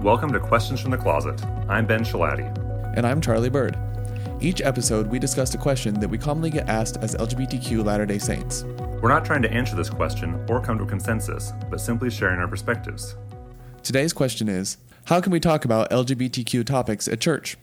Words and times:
Welcome 0.00 0.32
to 0.32 0.40
Questions 0.40 0.80
from 0.80 0.92
the 0.92 0.96
Closet. 0.96 1.44
I'm 1.68 1.84
Ben 1.84 2.04
Schilaty. 2.04 2.48
And 2.96 3.06
I'm 3.06 3.20
Charlie 3.20 3.50
Bird. 3.50 3.76
Each 4.40 4.62
episode, 4.62 5.08
we 5.08 5.18
discussed 5.18 5.54
a 5.54 5.58
question 5.58 6.00
that 6.00 6.08
we 6.08 6.16
commonly 6.16 6.48
get 6.48 6.70
asked 6.70 6.96
as 7.02 7.14
LGBTQ 7.16 7.84
Latter 7.84 8.06
day 8.06 8.16
Saints. 8.16 8.64
We're 9.02 9.10
not 9.10 9.26
trying 9.26 9.42
to 9.42 9.52
answer 9.52 9.76
this 9.76 9.90
question 9.90 10.42
or 10.48 10.58
come 10.58 10.78
to 10.78 10.84
a 10.84 10.86
consensus, 10.86 11.52
but 11.68 11.82
simply 11.82 12.08
sharing 12.08 12.40
our 12.40 12.48
perspectives. 12.48 13.14
Today's 13.82 14.14
question 14.14 14.48
is 14.48 14.78
How 15.04 15.20
can 15.20 15.32
we 15.32 15.38
talk 15.38 15.66
about 15.66 15.90
LGBTQ 15.90 16.64
topics 16.64 17.06
at 17.06 17.20
church? 17.20 17.58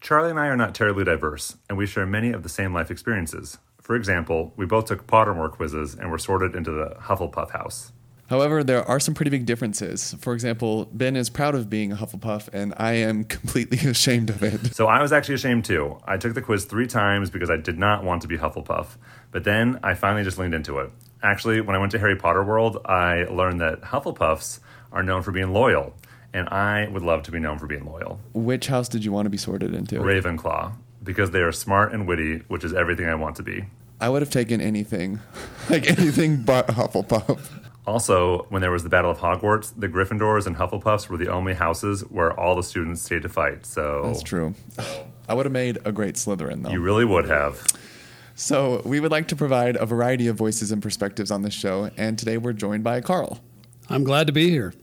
Charlie 0.00 0.30
and 0.30 0.40
I 0.40 0.46
are 0.46 0.56
not 0.56 0.74
terribly 0.74 1.04
diverse, 1.04 1.58
and 1.68 1.76
we 1.76 1.84
share 1.84 2.06
many 2.06 2.32
of 2.32 2.42
the 2.42 2.48
same 2.48 2.72
life 2.72 2.90
experiences. 2.90 3.58
For 3.82 3.96
example, 3.96 4.54
we 4.56 4.64
both 4.64 4.86
took 4.86 5.06
Pottermore 5.06 5.52
quizzes 5.52 5.94
and 5.94 6.10
were 6.10 6.16
sorted 6.16 6.56
into 6.56 6.70
the 6.70 6.96
Hufflepuff 7.02 7.50
house. 7.50 7.92
However, 8.28 8.64
there 8.64 8.84
are 8.84 8.98
some 8.98 9.14
pretty 9.14 9.30
big 9.30 9.46
differences. 9.46 10.14
For 10.18 10.34
example, 10.34 10.88
Ben 10.92 11.14
is 11.16 11.30
proud 11.30 11.54
of 11.54 11.70
being 11.70 11.92
a 11.92 11.96
Hufflepuff, 11.96 12.48
and 12.52 12.74
I 12.76 12.92
am 12.94 13.24
completely 13.24 13.78
ashamed 13.90 14.30
of 14.30 14.42
it. 14.42 14.74
So 14.74 14.86
I 14.86 15.00
was 15.00 15.12
actually 15.12 15.36
ashamed 15.36 15.64
too. 15.64 15.98
I 16.04 16.16
took 16.16 16.34
the 16.34 16.42
quiz 16.42 16.64
three 16.64 16.86
times 16.86 17.30
because 17.30 17.50
I 17.50 17.56
did 17.56 17.78
not 17.78 18.02
want 18.04 18.22
to 18.22 18.28
be 18.28 18.36
Hufflepuff, 18.38 18.96
but 19.30 19.44
then 19.44 19.78
I 19.82 19.94
finally 19.94 20.24
just 20.24 20.38
leaned 20.38 20.54
into 20.54 20.78
it. 20.78 20.90
Actually, 21.22 21.60
when 21.60 21.74
I 21.76 21.78
went 21.78 21.92
to 21.92 21.98
Harry 21.98 22.16
Potter 22.16 22.42
World, 22.42 22.78
I 22.84 23.24
learned 23.24 23.60
that 23.60 23.80
Hufflepuffs 23.82 24.60
are 24.92 25.02
known 25.02 25.22
for 25.22 25.32
being 25.32 25.52
loyal, 25.52 25.94
and 26.32 26.48
I 26.48 26.88
would 26.88 27.02
love 27.02 27.22
to 27.24 27.30
be 27.30 27.38
known 27.38 27.58
for 27.58 27.66
being 27.66 27.86
loyal. 27.86 28.20
Which 28.34 28.66
house 28.66 28.88
did 28.88 29.04
you 29.04 29.12
want 29.12 29.26
to 29.26 29.30
be 29.30 29.36
sorted 29.38 29.74
into? 29.74 29.96
Ravenclaw, 29.96 30.72
because 31.02 31.30
they 31.30 31.40
are 31.40 31.52
smart 31.52 31.92
and 31.92 32.06
witty, 32.06 32.38
which 32.48 32.64
is 32.64 32.74
everything 32.74 33.08
I 33.08 33.14
want 33.14 33.36
to 33.36 33.42
be. 33.42 33.64
I 34.00 34.08
would 34.08 34.20
have 34.20 34.30
taken 34.30 34.60
anything, 34.60 35.20
like 35.70 35.88
anything 35.88 36.42
but 36.42 36.66
Hufflepuff. 36.68 37.62
Also, 37.86 38.46
when 38.48 38.62
there 38.62 38.70
was 38.72 38.82
the 38.82 38.88
Battle 38.88 39.10
of 39.10 39.18
Hogwarts, 39.18 39.72
the 39.76 39.88
Gryffindors 39.88 40.46
and 40.46 40.56
Hufflepuffs 40.56 41.08
were 41.08 41.16
the 41.16 41.28
only 41.28 41.54
houses 41.54 42.00
where 42.02 42.38
all 42.38 42.56
the 42.56 42.62
students 42.62 43.02
stayed 43.02 43.22
to 43.22 43.28
fight. 43.28 43.64
So 43.64 44.02
That's 44.04 44.22
true. 44.22 44.54
I 45.28 45.34
would 45.34 45.46
have 45.46 45.52
made 45.52 45.78
a 45.84 45.92
great 45.92 46.16
Slytherin, 46.16 46.62
though. 46.62 46.70
You 46.70 46.80
really 46.80 47.04
would 47.04 47.28
have. 47.28 47.64
So, 48.34 48.82
we 48.84 49.00
would 49.00 49.10
like 49.10 49.28
to 49.28 49.36
provide 49.36 49.76
a 49.76 49.86
variety 49.86 50.26
of 50.26 50.36
voices 50.36 50.70
and 50.70 50.82
perspectives 50.82 51.30
on 51.30 51.42
this 51.42 51.54
show, 51.54 51.90
and 51.96 52.18
today 52.18 52.36
we're 52.36 52.52
joined 52.52 52.84
by 52.84 53.00
Carl. 53.00 53.40
I'm 53.88 54.04
glad 54.04 54.26
to 54.26 54.32
be 54.32 54.50
here. 54.50 54.74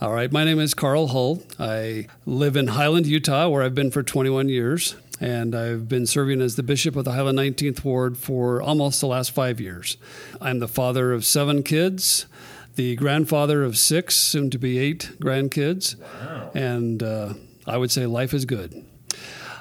All 0.00 0.12
right, 0.12 0.30
my 0.30 0.44
name 0.44 0.60
is 0.60 0.72
Carl 0.74 1.08
Hull. 1.08 1.42
I 1.58 2.06
live 2.26 2.56
in 2.56 2.68
Highland, 2.68 3.06
Utah, 3.06 3.48
where 3.48 3.62
I've 3.62 3.74
been 3.74 3.90
for 3.90 4.02
21 4.02 4.48
years, 4.48 4.94
and 5.22 5.54
I've 5.54 5.88
been 5.88 6.04
serving 6.04 6.40
as 6.40 6.56
the 6.56 6.64
bishop 6.64 6.96
of 6.96 7.04
the 7.04 7.12
Highland 7.12 7.38
19th 7.38 7.84
Ward 7.84 8.18
for 8.18 8.60
almost 8.60 9.00
the 9.00 9.06
last 9.06 9.30
five 9.30 9.60
years. 9.60 9.96
I'm 10.40 10.58
the 10.58 10.66
father 10.66 11.12
of 11.12 11.24
seven 11.24 11.62
kids, 11.62 12.26
the 12.74 12.96
grandfather 12.96 13.62
of 13.62 13.78
six, 13.78 14.16
soon 14.16 14.50
to 14.50 14.58
be 14.58 14.78
eight 14.78 15.12
grandkids, 15.20 15.94
wow. 15.96 16.50
and 16.54 17.04
uh, 17.04 17.34
I 17.68 17.76
would 17.76 17.92
say 17.92 18.04
life 18.04 18.34
is 18.34 18.44
good. 18.44 18.84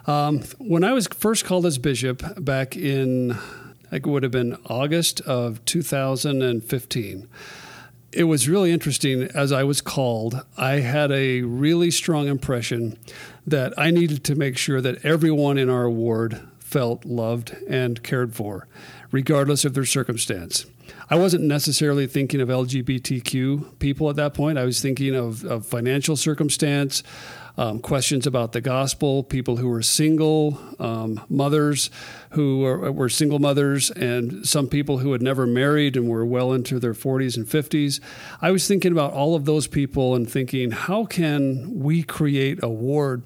Um, 0.07 0.41
when 0.57 0.83
I 0.83 0.93
was 0.93 1.05
first 1.05 1.45
called 1.45 1.67
as 1.67 1.77
bishop 1.77 2.23
back 2.43 2.75
in, 2.75 3.37
it 3.91 4.07
would 4.07 4.23
have 4.23 4.31
been 4.31 4.57
August 4.65 5.21
of 5.21 5.63
2015 5.65 7.27
it 8.13 8.25
was 8.25 8.49
really 8.49 8.71
interesting 8.71 9.23
as 9.33 9.51
I 9.51 9.63
was 9.63 9.81
called. 9.81 10.41
I 10.57 10.79
had 10.79 11.11
a 11.11 11.41
really 11.41 11.91
strong 11.91 12.27
impression 12.27 12.97
that 13.47 13.73
I 13.77 13.91
needed 13.91 14.23
to 14.25 14.35
make 14.35 14.57
sure 14.57 14.81
that 14.81 15.03
everyone 15.05 15.57
in 15.57 15.69
our 15.69 15.89
ward 15.89 16.41
felt 16.59 17.05
loved 17.05 17.55
and 17.67 18.01
cared 18.03 18.35
for, 18.35 18.67
regardless 19.11 19.65
of 19.65 19.73
their 19.73 19.85
circumstance. 19.85 20.65
I 21.11 21.15
wasn't 21.15 21.43
necessarily 21.43 22.07
thinking 22.07 22.39
of 22.39 22.47
LGBTQ 22.47 23.79
people 23.79 24.09
at 24.09 24.15
that 24.15 24.33
point. 24.33 24.57
I 24.57 24.63
was 24.63 24.79
thinking 24.79 25.13
of, 25.13 25.43
of 25.43 25.65
financial 25.65 26.15
circumstance, 26.15 27.03
um, 27.57 27.79
questions 27.79 28.25
about 28.25 28.53
the 28.53 28.61
gospel, 28.61 29.21
people 29.21 29.57
who 29.57 29.67
were 29.67 29.81
single, 29.81 30.57
um, 30.79 31.19
mothers 31.27 31.89
who 32.29 32.59
were, 32.59 32.89
were, 32.93 33.09
single 33.09 33.39
mothers, 33.39 33.91
and 33.91 34.47
some 34.47 34.69
people 34.69 34.99
who 34.99 35.11
had 35.11 35.21
never 35.21 35.45
married 35.45 35.97
and 35.97 36.07
were 36.07 36.25
well 36.25 36.53
into 36.53 36.79
their 36.79 36.93
40s 36.93 37.35
and 37.35 37.45
50s. 37.45 37.99
I 38.41 38.51
was 38.51 38.65
thinking 38.65 38.93
about 38.93 39.11
all 39.11 39.35
of 39.35 39.43
those 39.43 39.67
people 39.67 40.15
and 40.15 40.31
thinking, 40.31 40.71
how 40.71 41.03
can 41.03 41.77
we 41.77 42.03
create 42.03 42.63
a 42.63 42.69
ward 42.69 43.23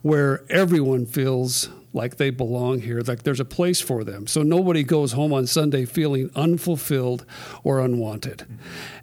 where 0.00 0.50
everyone 0.50 1.04
feels 1.04 1.68
like 1.92 2.16
they 2.16 2.30
belong 2.30 2.80
here, 2.80 3.00
like 3.00 3.22
there's 3.22 3.40
a 3.40 3.44
place 3.44 3.80
for 3.80 4.04
them. 4.04 4.26
So 4.26 4.42
nobody 4.42 4.84
goes 4.84 5.12
home 5.12 5.32
on 5.32 5.46
Sunday 5.46 5.84
feeling 5.84 6.30
unfulfilled 6.34 7.24
or 7.64 7.80
unwanted. 7.80 8.46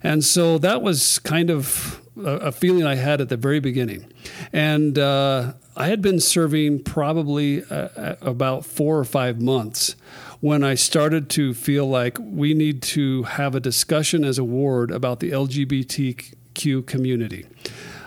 And 0.02 0.24
so 0.24 0.58
that 0.58 0.82
was 0.82 1.18
kind 1.20 1.50
of 1.50 2.00
a, 2.24 2.52
feeling 2.52 2.84
I 2.84 2.94
had 2.94 3.20
at 3.20 3.28
the 3.28 3.36
very 3.36 3.60
beginning. 3.60 4.10
And 4.52 4.98
uh, 4.98 5.54
I 5.76 5.88
had 5.88 6.00
been 6.00 6.20
serving 6.20 6.84
probably 6.84 7.64
uh, 7.64 8.16
about 8.20 8.64
four 8.64 8.98
or 8.98 9.04
five 9.04 9.40
months 9.40 9.96
when 10.40 10.62
I 10.62 10.74
started 10.74 11.28
to 11.30 11.54
feel 11.54 11.88
like 11.88 12.18
we 12.20 12.54
need 12.54 12.82
to 12.82 13.24
have 13.24 13.54
a 13.54 13.60
discussion 13.60 14.24
as 14.24 14.38
a 14.38 14.44
ward 14.44 14.90
about 14.90 15.20
the 15.20 15.30
LGBTQ 15.30 16.86
community. 16.86 17.46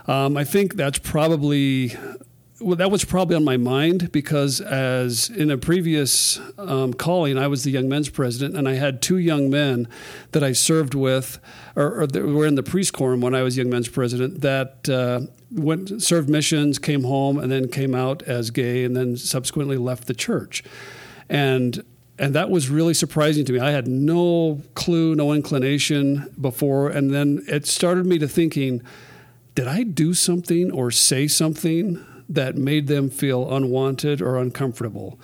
Um, 0.08 0.38
I 0.38 0.44
think 0.44 0.76
that's 0.76 0.98
probably 1.00 1.96
well, 2.62 2.76
that 2.76 2.92
was 2.92 3.06
probably 3.06 3.36
on 3.36 3.44
my 3.44 3.58
mind 3.58 4.12
because, 4.12 4.60
as 4.60 5.30
in 5.30 5.50
a 5.50 5.58
previous 5.58 6.40
um, 6.58 6.94
calling, 6.94 7.38
I 7.38 7.48
was 7.48 7.64
the 7.64 7.72
young 7.72 7.88
men's 7.88 8.10
president, 8.10 8.58
and 8.58 8.68
I 8.68 8.74
had 8.74 9.02
two 9.02 9.18
young 9.18 9.50
men 9.50 9.88
that 10.32 10.44
I 10.44 10.52
served 10.52 10.94
with, 10.94 11.40
or, 11.76 12.02
or 12.02 12.08
that 12.08 12.26
were 12.26 12.46
in 12.46 12.56
the 12.56 12.64
priest 12.64 12.94
quorum 12.94 13.22
when 13.22 13.34
I 13.34 13.44
was 13.44 13.58
young 13.58 13.70
men's 13.70 13.88
president, 13.88 14.42
that 14.42 14.90
uh, 14.90 15.22
went 15.52 16.02
served 16.02 16.30
missions, 16.30 16.80
came 16.80 17.04
home, 17.04 17.38
and 17.38 17.52
then 17.52 17.70
came 17.70 17.96
out 17.96 18.24
as 18.24 18.52
gay, 18.52 18.84
and 18.84 18.96
then 18.96 19.16
subsequently 19.16 19.78
left 19.78 20.08
the 20.08 20.14
church, 20.14 20.64
and 21.30 21.84
and 22.18 22.36
that 22.36 22.50
was 22.50 22.70
really 22.70 22.94
surprising 22.94 23.46
to 23.46 23.54
me. 23.54 23.60
I 23.60 23.72
had 23.72 23.88
no 23.88 24.62
clue, 24.76 25.16
no 25.16 25.32
inclination 25.32 26.30
before, 26.40 26.90
and 26.90 27.14
then 27.14 27.44
it 27.48 27.66
started 27.66 28.06
me 28.06 28.20
to 28.20 28.28
thinking, 28.28 28.82
did 29.56 29.68
I 29.68 29.84
do 29.84 30.14
something 30.14 30.70
or 30.72 30.92
say 30.92 31.30
something 31.30 32.06
that 32.30 32.56
made 32.56 32.88
them 32.88 33.10
feel 33.10 33.52
unwanted 33.52 34.22
or 34.22 34.38
uncomfortable. 34.38 35.20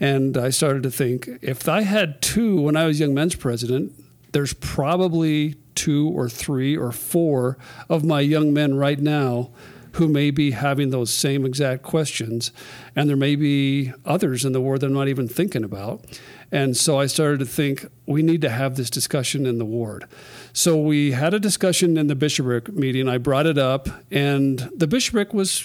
And 0.00 0.36
I 0.36 0.50
started 0.50 0.82
to 0.82 0.90
think 0.90 1.28
if 1.40 1.68
I 1.68 1.82
had 1.82 2.20
two 2.20 2.60
when 2.60 2.76
I 2.76 2.86
was 2.86 2.98
young 2.98 3.14
men's 3.14 3.36
president, 3.36 3.92
there's 4.32 4.54
probably 4.54 5.54
two 5.74 6.08
or 6.08 6.28
three 6.28 6.76
or 6.76 6.92
four 6.92 7.58
of 7.88 8.04
my 8.04 8.20
young 8.20 8.52
men 8.52 8.74
right 8.74 8.98
now 8.98 9.50
who 9.94 10.08
may 10.08 10.30
be 10.30 10.52
having 10.52 10.90
those 10.90 11.12
same 11.12 11.44
exact 11.44 11.82
questions. 11.82 12.52
And 12.94 13.08
there 13.08 13.16
may 13.16 13.34
be 13.34 13.92
others 14.04 14.44
in 14.44 14.52
the 14.52 14.60
ward 14.60 14.80
that 14.80 14.86
I'm 14.86 14.92
not 14.92 15.08
even 15.08 15.28
thinking 15.28 15.64
about. 15.64 16.04
And 16.52 16.76
so 16.76 16.98
I 16.98 17.06
started 17.06 17.40
to 17.40 17.46
think 17.46 17.86
we 18.06 18.22
need 18.22 18.40
to 18.42 18.50
have 18.50 18.76
this 18.76 18.90
discussion 18.90 19.46
in 19.46 19.58
the 19.58 19.64
ward. 19.64 20.06
So 20.52 20.80
we 20.80 21.12
had 21.12 21.34
a 21.34 21.40
discussion 21.40 21.96
in 21.96 22.06
the 22.06 22.14
bishopric 22.14 22.72
meeting. 22.72 23.08
I 23.08 23.18
brought 23.18 23.46
it 23.46 23.58
up, 23.58 23.88
and 24.10 24.58
the 24.74 24.86
bishopric 24.86 25.32
was 25.32 25.58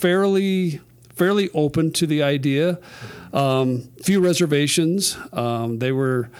fairly 0.00 0.80
fairly 1.14 1.50
open 1.52 1.92
to 1.92 2.06
the 2.06 2.22
idea. 2.22 2.78
Um, 3.32 3.90
few 4.02 4.20
reservations. 4.20 5.18
Um, 5.32 5.78
they 5.78 5.92
were. 5.92 6.30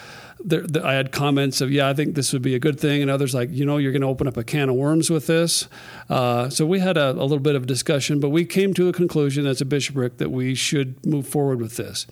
There, 0.41 0.65
I 0.85 0.95
had 0.95 1.11
comments 1.11 1.61
of, 1.61 1.73
yeah, 1.73 1.89
I 1.89 1.95
think 1.95 2.15
this 2.15 2.33
would 2.33 2.43
be 2.43 2.55
a 2.55 2.61
good 2.61 2.79
thing, 2.79 3.03
and 3.03 3.11
others 3.11 3.35
like, 3.35 3.51
you 3.51 3.67
know, 3.67 3.77
you're 3.77 3.91
going 3.91 4.03
to 4.03 4.09
open 4.09 4.29
up 4.29 4.37
a 4.37 4.45
can 4.45 4.69
of 4.69 4.77
worms 4.77 5.11
with 5.11 5.27
this. 5.27 5.67
Uh, 6.09 6.49
so 6.49 6.65
we 6.65 6.79
had 6.79 6.97
a, 6.97 7.11
a, 7.11 7.23
little 7.23 7.39
bit 7.39 7.55
of 7.55 7.67
discussion, 7.67 8.19
but 8.19 8.31
we 8.31 8.45
came 8.45 8.73
to 8.75 8.89
a 8.89 8.93
conclusion 8.93 9.47
as 9.47 9.61
a 9.61 9.65
bishopric 9.65 10.17
that 10.17 10.31
we 10.31 10.55
should 10.55 11.05
move 11.05 11.27
forward 11.27 11.61
with 11.61 11.77
this. 11.77 12.07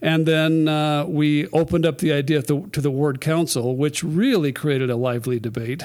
And 0.00 0.26
then 0.26 0.68
uh, 0.68 1.04
we 1.06 1.46
opened 1.48 1.84
up 1.84 1.98
the 1.98 2.12
idea 2.12 2.42
to, 2.42 2.66
to 2.68 2.80
the 2.80 2.90
ward 2.90 3.20
council, 3.20 3.76
which 3.76 4.02
really 4.02 4.52
created 4.52 4.90
a 4.90 4.96
lively 4.96 5.38
debate. 5.38 5.84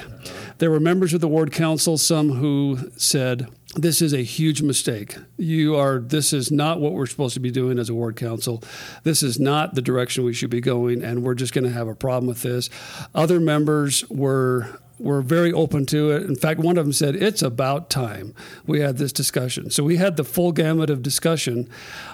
There 0.58 0.70
were 0.70 0.80
members 0.80 1.12
of 1.12 1.20
the 1.20 1.28
ward 1.28 1.52
council, 1.52 1.98
some 1.98 2.30
who 2.30 2.90
said, 2.96 3.48
this 3.74 4.02
is 4.02 4.12
a 4.12 4.22
huge 4.22 4.60
mistake. 4.60 5.16
You 5.38 5.76
are 5.76 5.98
this 5.98 6.34
is 6.34 6.50
not 6.50 6.78
what 6.78 6.92
we're 6.92 7.06
supposed 7.06 7.34
to 7.34 7.40
be 7.40 7.50
doing 7.50 7.78
as 7.78 7.88
a 7.88 7.94
ward 7.94 8.16
council. 8.16 8.62
This 9.02 9.22
is 9.22 9.40
not 9.40 9.74
the 9.74 9.80
direction 9.80 10.24
we 10.24 10.34
should 10.34 10.50
be 10.50 10.60
going 10.60 11.02
and 11.02 11.22
we're 11.22 11.34
just 11.34 11.54
going 11.54 11.64
to 11.64 11.70
have 11.70 11.88
a 11.88 11.94
problem 11.94 12.26
with 12.26 12.42
this. 12.42 12.68
Other 13.14 13.40
members 13.40 14.08
were 14.10 14.78
were 15.02 15.20
very 15.22 15.52
open 15.52 15.86
to 15.86 16.10
it. 16.10 16.22
In 16.22 16.36
fact, 16.36 16.60
one 16.60 16.78
of 16.78 16.84
them 16.84 16.92
said, 16.92 17.16
It's 17.16 17.42
about 17.42 17.90
time 17.90 18.34
we 18.66 18.80
had 18.80 18.98
this 18.98 19.12
discussion. 19.12 19.70
So 19.70 19.82
we 19.82 19.96
had 19.96 20.16
the 20.16 20.24
full 20.24 20.52
gamut 20.52 20.90
of 20.90 21.02
discussion. 21.02 21.68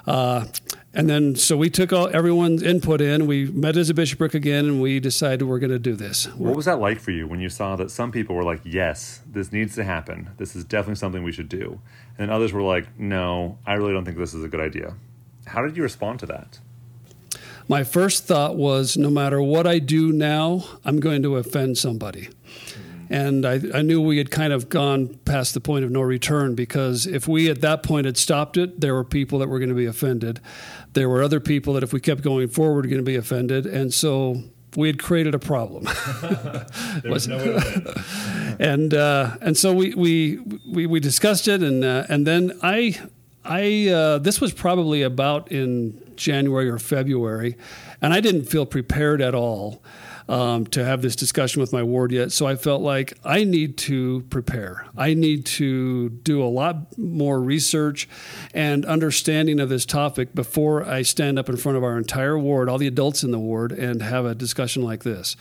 Uh, 0.06 0.46
and 0.94 1.08
then, 1.08 1.36
so 1.36 1.56
we 1.56 1.68
took 1.70 1.92
all 1.92 2.08
everyone's 2.14 2.62
input 2.62 3.00
in. 3.00 3.26
We 3.26 3.46
met 3.46 3.76
as 3.76 3.90
a 3.90 3.94
bishopric 3.94 4.34
again, 4.34 4.64
and 4.64 4.82
we 4.82 5.00
decided 5.00 5.46
we're 5.46 5.58
going 5.58 5.70
to 5.70 5.78
do 5.78 5.94
this. 5.94 6.26
What 6.34 6.56
was 6.56 6.64
that 6.64 6.80
like 6.80 6.98
for 6.98 7.10
you 7.10 7.28
when 7.28 7.40
you 7.40 7.50
saw 7.50 7.76
that 7.76 7.90
some 7.90 8.10
people 8.10 8.34
were 8.34 8.42
like, 8.42 8.60
"Yes, 8.64 9.20
this 9.30 9.52
needs 9.52 9.74
to 9.76 9.84
happen. 9.84 10.30
This 10.38 10.56
is 10.56 10.64
definitely 10.64 10.96
something 10.96 11.22
we 11.22 11.30
should 11.30 11.48
do," 11.48 11.80
and 12.16 12.30
others 12.30 12.52
were 12.52 12.62
like, 12.62 12.98
"No, 12.98 13.58
I 13.66 13.74
really 13.74 13.92
don't 13.92 14.04
think 14.04 14.16
this 14.16 14.34
is 14.34 14.42
a 14.42 14.48
good 14.48 14.60
idea." 14.60 14.94
How 15.46 15.62
did 15.62 15.76
you 15.76 15.82
respond 15.82 16.20
to 16.20 16.26
that? 16.26 16.58
My 17.68 17.84
first 17.84 18.24
thought 18.24 18.56
was, 18.56 18.96
no 18.96 19.10
matter 19.10 19.42
what 19.42 19.66
I 19.66 19.78
do 19.78 20.10
now, 20.10 20.64
I'm 20.86 21.00
going 21.00 21.22
to 21.22 21.36
offend 21.36 21.76
somebody. 21.76 22.30
And 23.10 23.46
I, 23.46 23.60
I 23.74 23.82
knew 23.82 24.00
we 24.00 24.18
had 24.18 24.30
kind 24.30 24.52
of 24.52 24.68
gone 24.68 25.18
past 25.24 25.54
the 25.54 25.60
point 25.60 25.84
of 25.84 25.90
no 25.90 26.00
return 26.00 26.54
because 26.54 27.06
if 27.06 27.26
we 27.26 27.48
at 27.50 27.60
that 27.62 27.82
point 27.82 28.04
had 28.06 28.16
stopped 28.16 28.56
it, 28.56 28.80
there 28.80 28.94
were 28.94 29.04
people 29.04 29.38
that 29.38 29.48
were 29.48 29.58
going 29.58 29.70
to 29.70 29.74
be 29.74 29.86
offended. 29.86 30.40
There 30.92 31.08
were 31.08 31.22
other 31.22 31.40
people 31.40 31.74
that 31.74 31.82
if 31.82 31.92
we 31.92 32.00
kept 32.00 32.22
going 32.22 32.48
forward 32.48 32.84
were 32.84 32.90
going 32.90 32.98
to 32.98 33.02
be 33.02 33.16
offended. 33.16 33.66
And 33.66 33.92
so 33.94 34.42
we 34.76 34.88
had 34.88 34.98
created 34.98 35.34
a 35.34 35.38
problem. 35.38 35.88
There 37.02 37.12
was 37.12 37.28
no 37.28 37.36
way 37.36 37.60
and 38.58 38.92
uh, 38.92 39.36
and 39.40 39.56
so 39.56 39.72
we 39.72 39.94
we 39.94 40.40
we, 40.66 40.86
we 40.86 41.00
discussed 41.00 41.48
it, 41.48 41.62
and 41.62 41.84
uh, 41.84 42.06
and 42.08 42.26
then 42.26 42.58
I 42.62 42.98
I 43.44 43.88
uh, 43.88 44.18
this 44.18 44.40
was 44.40 44.52
probably 44.52 45.02
about 45.02 45.50
in 45.52 46.00
January 46.16 46.68
or 46.68 46.78
February, 46.78 47.56
and 48.02 48.12
I 48.12 48.20
didn't 48.20 48.44
feel 48.44 48.66
prepared 48.66 49.22
at 49.22 49.34
all. 49.34 49.82
Um, 50.28 50.66
to 50.66 50.84
have 50.84 51.00
this 51.00 51.16
discussion 51.16 51.62
with 51.62 51.72
my 51.72 51.82
ward 51.82 52.12
yet. 52.12 52.32
So 52.32 52.46
I 52.46 52.56
felt 52.56 52.82
like 52.82 53.14
I 53.24 53.44
need 53.44 53.78
to 53.78 54.26
prepare. 54.28 54.84
I 54.94 55.14
need 55.14 55.46
to 55.46 56.10
do 56.10 56.42
a 56.42 56.52
lot 56.52 56.98
more 56.98 57.40
research 57.40 58.06
and 58.52 58.84
understanding 58.84 59.58
of 59.58 59.70
this 59.70 59.86
topic 59.86 60.34
before 60.34 60.86
I 60.86 61.00
stand 61.00 61.38
up 61.38 61.48
in 61.48 61.56
front 61.56 61.78
of 61.78 61.84
our 61.84 61.96
entire 61.96 62.38
ward, 62.38 62.68
all 62.68 62.76
the 62.76 62.86
adults 62.86 63.24
in 63.24 63.30
the 63.30 63.38
ward, 63.38 63.72
and 63.72 64.02
have 64.02 64.26
a 64.26 64.34
discussion 64.34 64.82
like 64.82 65.02
this. 65.02 65.34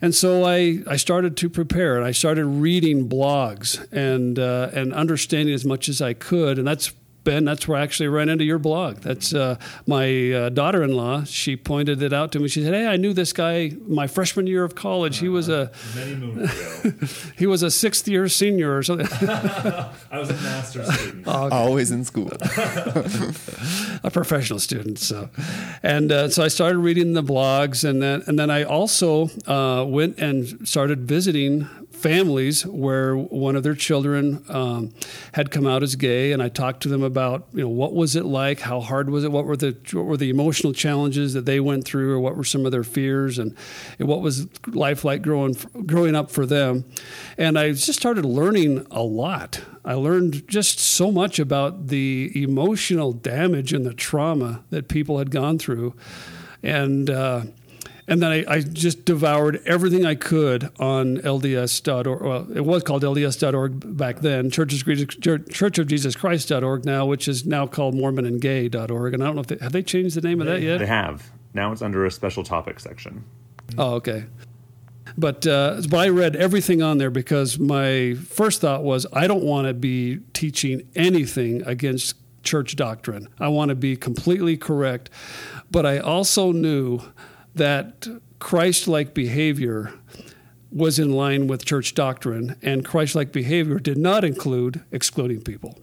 And 0.00 0.14
so 0.14 0.44
I, 0.44 0.78
I 0.86 0.96
started 0.96 1.36
to 1.38 1.50
prepare 1.50 1.96
and 1.96 2.06
I 2.06 2.12
started 2.12 2.46
reading 2.46 3.08
blogs 3.08 3.84
and, 3.92 4.38
uh, 4.38 4.70
and 4.72 4.94
understanding 4.94 5.54
as 5.54 5.64
much 5.64 5.88
as 5.88 6.00
I 6.00 6.14
could. 6.14 6.56
And 6.56 6.68
that's 6.68 6.92
Ben, 7.24 7.44
that's 7.44 7.68
where 7.68 7.78
I 7.78 7.82
actually 7.82 8.08
ran 8.08 8.28
into 8.28 8.44
your 8.44 8.58
blog. 8.58 8.96
That's 8.98 9.34
uh, 9.34 9.56
my 9.86 10.32
uh, 10.32 10.48
daughter-in-law. 10.48 11.24
She 11.24 11.56
pointed 11.56 12.02
it 12.02 12.12
out 12.12 12.32
to 12.32 12.40
me. 12.40 12.48
She 12.48 12.62
said, 12.62 12.72
"Hey, 12.72 12.86
I 12.86 12.96
knew 12.96 13.12
this 13.12 13.32
guy 13.32 13.72
my 13.86 14.06
freshman 14.06 14.46
year 14.46 14.64
of 14.64 14.74
college. 14.74 15.18
He 15.18 15.28
was 15.28 15.48
a 15.48 15.70
Many 15.94 16.14
moons 16.14 16.50
ago, 16.84 17.06
he 17.38 17.46
was 17.46 17.62
a 17.62 17.70
sixth 17.70 18.08
year 18.08 18.28
senior 18.28 18.76
or 18.76 18.82
something, 18.82 19.06
I 19.28 19.92
was 20.12 20.30
a 20.30 20.34
master's 20.34 20.92
student. 20.94 21.26
Always 21.28 21.90
in 21.90 22.04
school. 22.04 22.30
a 24.02 24.10
professional 24.10 24.58
student. 24.58 24.98
So, 24.98 25.28
and 25.82 26.10
uh, 26.10 26.28
so 26.30 26.42
I 26.42 26.48
started 26.48 26.78
reading 26.78 27.12
the 27.12 27.22
blogs, 27.22 27.88
and 27.88 28.02
then 28.02 28.22
and 28.26 28.38
then 28.38 28.50
I 28.50 28.62
also 28.62 29.28
uh, 29.46 29.84
went 29.84 30.18
and 30.18 30.66
started 30.66 31.02
visiting 31.06 31.68
families 32.00 32.66
where 32.66 33.16
one 33.16 33.56
of 33.56 33.62
their 33.62 33.74
children 33.74 34.44
um, 34.48 34.92
had 35.32 35.50
come 35.50 35.66
out 35.66 35.82
as 35.82 35.96
gay, 35.96 36.32
and 36.32 36.42
I 36.42 36.48
talked 36.48 36.82
to 36.84 36.88
them 36.88 37.02
about 37.02 37.46
you 37.52 37.62
know 37.62 37.68
what 37.68 37.94
was 37.94 38.16
it 38.16 38.24
like, 38.24 38.60
how 38.60 38.80
hard 38.80 39.10
was 39.10 39.24
it, 39.24 39.30
what 39.30 39.44
were 39.44 39.56
the 39.56 39.76
what 39.92 40.06
were 40.06 40.16
the 40.16 40.30
emotional 40.30 40.72
challenges 40.72 41.34
that 41.34 41.44
they 41.44 41.60
went 41.60 41.84
through, 41.84 42.12
or 42.12 42.20
what 42.20 42.36
were 42.36 42.44
some 42.44 42.64
of 42.66 42.72
their 42.72 42.84
fears, 42.84 43.38
and, 43.38 43.54
and 43.98 44.08
what 44.08 44.22
was 44.22 44.48
life 44.68 45.04
like 45.04 45.22
growing 45.22 45.56
growing 45.86 46.14
up 46.14 46.30
for 46.30 46.46
them, 46.46 46.84
and 47.36 47.58
I 47.58 47.70
just 47.70 47.94
started 47.94 48.24
learning 48.24 48.86
a 48.90 49.02
lot. 49.02 49.60
I 49.84 49.94
learned 49.94 50.48
just 50.48 50.78
so 50.78 51.10
much 51.10 51.38
about 51.38 51.88
the 51.88 52.30
emotional 52.34 53.12
damage 53.12 53.72
and 53.72 53.86
the 53.86 53.94
trauma 53.94 54.62
that 54.70 54.88
people 54.88 55.18
had 55.18 55.30
gone 55.30 55.58
through, 55.58 55.94
and. 56.62 57.10
Uh, 57.10 57.42
and 58.10 58.20
then 58.20 58.32
I, 58.32 58.44
I, 58.54 58.60
just 58.60 59.04
devoured 59.04 59.62
everything 59.64 60.04
I 60.04 60.16
could 60.16 60.64
on 60.80 61.18
LDS.org. 61.18 62.20
Well, 62.20 62.46
it 62.52 62.64
was 62.64 62.82
called 62.82 63.04
LDS.org 63.04 63.96
back 63.96 64.18
then, 64.18 64.50
Church 64.50 64.74
of, 64.74 65.48
Church 65.48 65.78
of 65.78 65.86
Jesus 65.86 66.16
Christ.org 66.16 66.84
now, 66.84 67.06
which 67.06 67.28
is 67.28 67.46
now 67.46 67.68
called 67.68 67.94
MormonandGay.org. 67.94 69.14
And 69.14 69.22
I 69.22 69.26
don't 69.26 69.36
know 69.36 69.40
if 69.42 69.46
they 69.46 69.58
have 69.62 69.70
they 69.70 69.84
changed 69.84 70.16
the 70.16 70.22
name 70.22 70.40
of 70.40 70.48
that 70.48 70.60
yet. 70.60 70.78
They 70.78 70.86
have. 70.86 71.30
Now 71.54 71.70
it's 71.70 71.82
under 71.82 72.04
a 72.04 72.10
special 72.10 72.42
topic 72.42 72.80
section. 72.80 73.24
Oh, 73.78 73.94
okay. 73.94 74.24
But 75.16 75.46
uh, 75.46 75.80
but 75.88 75.98
I 75.98 76.08
read 76.08 76.34
everything 76.34 76.82
on 76.82 76.98
there 76.98 77.10
because 77.10 77.60
my 77.60 78.14
first 78.14 78.60
thought 78.60 78.82
was 78.82 79.06
I 79.12 79.28
don't 79.28 79.44
want 79.44 79.68
to 79.68 79.74
be 79.74 80.18
teaching 80.32 80.88
anything 80.96 81.62
against 81.62 82.16
church 82.42 82.74
doctrine. 82.74 83.28
I 83.38 83.48
want 83.48 83.68
to 83.68 83.74
be 83.76 83.96
completely 83.96 84.56
correct. 84.56 85.10
But 85.70 85.86
I 85.86 85.98
also 85.98 86.50
knew 86.50 87.02
that 87.54 88.06
Christ 88.38 88.88
like 88.88 89.14
behavior 89.14 89.92
was 90.72 90.98
in 90.98 91.12
line 91.12 91.46
with 91.46 91.64
church 91.64 91.94
doctrine, 91.94 92.56
and 92.62 92.84
Christ 92.84 93.14
like 93.14 93.32
behavior 93.32 93.78
did 93.78 93.98
not 93.98 94.24
include 94.24 94.82
excluding 94.92 95.42
people. 95.42 95.78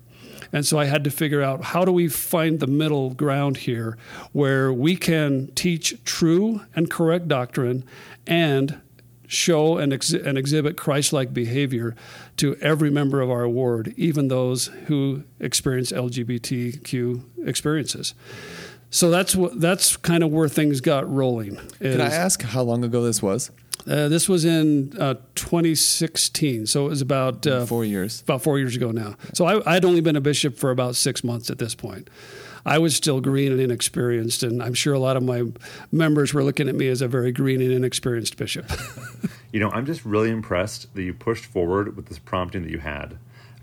And 0.53 0.65
so 0.65 0.79
I 0.79 0.85
had 0.85 1.03
to 1.03 1.11
figure 1.11 1.41
out 1.41 1.63
how 1.65 1.83
do 1.83 1.91
we 1.91 2.07
find 2.07 2.59
the 2.59 2.67
middle 2.67 3.09
ground 3.11 3.57
here 3.57 3.97
where 4.31 4.71
we 4.71 4.95
can 4.95 5.47
teach 5.55 6.01
true 6.05 6.61
and 6.75 6.89
correct 6.89 7.27
doctrine 7.27 7.83
and 8.25 8.79
show 9.27 9.77
and, 9.77 9.91
ex- 9.91 10.13
and 10.13 10.37
exhibit 10.37 10.77
Christ 10.77 11.11
like 11.11 11.33
behavior 11.33 11.95
to 12.37 12.55
every 12.57 12.89
member 12.89 13.19
of 13.19 13.29
our 13.29 13.47
ward, 13.47 13.93
even 13.97 14.29
those 14.29 14.67
who 14.85 15.23
experience 15.39 15.91
LGBTQ 15.91 17.23
experiences. 17.45 18.13
So 18.89 19.09
that's 19.09 19.35
what 19.35 19.59
that's 19.59 19.97
kind 19.97 20.23
of 20.23 20.31
where 20.31 20.47
things 20.47 20.81
got 20.81 21.09
rolling. 21.11 21.57
Can 21.79 22.01
I 22.01 22.09
ask 22.09 22.41
how 22.41 22.63
long 22.63 22.83
ago 22.83 23.03
this 23.03 23.21
was? 23.21 23.51
Uh, 23.85 24.09
this 24.09 24.27
was 24.27 24.43
in 24.43 24.91
uh, 24.99 25.13
2016, 25.35 26.65
so 26.65 26.85
it 26.85 26.89
was 26.89 27.01
about 27.01 27.47
uh, 27.47 27.65
four 27.65 27.85
years. 27.85 28.21
About 28.21 28.41
four 28.41 28.59
years 28.59 28.75
ago 28.75 28.91
now. 28.91 29.15
So 29.33 29.45
I, 29.45 29.75
I'd 29.75 29.85
only 29.85 30.01
been 30.01 30.17
a 30.17 30.21
bishop 30.21 30.57
for 30.57 30.71
about 30.71 30.95
six 30.95 31.23
months 31.23 31.49
at 31.49 31.57
this 31.57 31.73
point. 31.73 32.09
I 32.65 32.79
was 32.79 32.97
still 32.97 33.21
green 33.21 33.53
and 33.53 33.61
inexperienced, 33.61 34.43
and 34.43 34.61
I'm 34.61 34.73
sure 34.73 34.93
a 34.93 34.99
lot 34.99 35.15
of 35.15 35.23
my 35.23 35.43
members 35.89 36.33
were 36.33 36.43
looking 36.43 36.67
at 36.67 36.75
me 36.75 36.89
as 36.89 37.01
a 37.01 37.07
very 37.07 37.31
green 37.31 37.61
and 37.61 37.71
inexperienced 37.71 38.35
bishop. 38.35 38.69
you 39.53 39.61
know, 39.61 39.69
I'm 39.71 39.85
just 39.85 40.03
really 40.03 40.31
impressed 40.31 40.93
that 40.93 41.01
you 41.01 41.13
pushed 41.13 41.45
forward 41.45 41.95
with 41.95 42.07
this 42.07 42.19
prompting 42.19 42.63
that 42.63 42.71
you 42.71 42.79
had. 42.79 43.17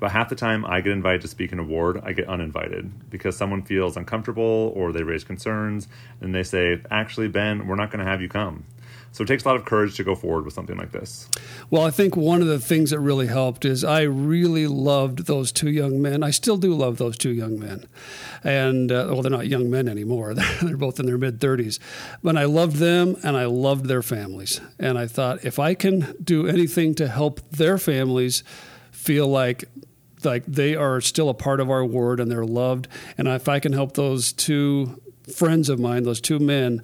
About 0.04 0.12
half 0.12 0.28
the 0.28 0.36
time 0.36 0.66
I 0.66 0.82
get 0.82 0.92
invited 0.92 1.22
to 1.22 1.28
speak 1.28 1.50
in 1.50 1.58
a 1.58 1.64
ward, 1.64 1.98
I 2.04 2.12
get 2.12 2.28
uninvited 2.28 3.08
because 3.08 3.38
someone 3.38 3.62
feels 3.62 3.96
uncomfortable 3.96 4.70
or 4.76 4.92
they 4.92 5.02
raise 5.02 5.24
concerns 5.24 5.88
and 6.20 6.34
they 6.34 6.42
say, 6.42 6.82
actually, 6.90 7.28
Ben, 7.28 7.66
we're 7.66 7.74
not 7.74 7.90
going 7.90 8.04
to 8.04 8.10
have 8.10 8.20
you 8.20 8.28
come. 8.28 8.64
So 9.12 9.24
it 9.24 9.28
takes 9.28 9.46
a 9.46 9.48
lot 9.48 9.56
of 9.56 9.64
courage 9.64 9.96
to 9.96 10.04
go 10.04 10.14
forward 10.14 10.44
with 10.44 10.52
something 10.52 10.76
like 10.76 10.92
this. 10.92 11.30
Well, 11.70 11.86
I 11.86 11.90
think 11.90 12.16
one 12.16 12.42
of 12.42 12.48
the 12.48 12.58
things 12.58 12.90
that 12.90 13.00
really 13.00 13.28
helped 13.28 13.64
is 13.64 13.82
I 13.82 14.02
really 14.02 14.66
loved 14.66 15.24
those 15.24 15.52
two 15.52 15.70
young 15.70 16.02
men. 16.02 16.22
I 16.22 16.32
still 16.32 16.58
do 16.58 16.74
love 16.74 16.98
those 16.98 17.16
two 17.16 17.32
young 17.32 17.58
men. 17.58 17.86
And, 18.42 18.92
uh, 18.92 19.06
well, 19.08 19.22
they're 19.22 19.30
not 19.30 19.46
young 19.46 19.70
men 19.70 19.88
anymore, 19.88 20.34
they're 20.62 20.76
both 20.76 21.00
in 21.00 21.06
their 21.06 21.16
mid 21.16 21.40
30s. 21.40 21.78
But 22.22 22.36
I 22.36 22.44
loved 22.44 22.76
them 22.76 23.16
and 23.22 23.38
I 23.38 23.46
loved 23.46 23.86
their 23.86 24.02
families. 24.02 24.60
And 24.78 24.98
I 24.98 25.06
thought, 25.06 25.46
if 25.46 25.58
I 25.58 25.72
can 25.72 26.14
do 26.22 26.46
anything 26.46 26.94
to 26.96 27.08
help 27.08 27.40
their 27.48 27.78
families 27.78 28.44
feel 28.90 29.28
like 29.28 29.64
like 30.24 30.44
they 30.46 30.74
are 30.74 31.00
still 31.00 31.28
a 31.28 31.34
part 31.34 31.60
of 31.60 31.70
our 31.70 31.84
ward 31.84 32.20
and 32.20 32.30
they're 32.30 32.44
loved. 32.44 32.88
And 33.18 33.28
if 33.28 33.48
i 33.48 33.58
can 33.58 33.72
help 33.72 33.94
those 33.94 34.32
two 34.32 35.00
friends 35.34 35.68
of 35.68 35.78
mine 35.78 36.02
those 36.02 36.20
two 36.20 36.38
men 36.38 36.82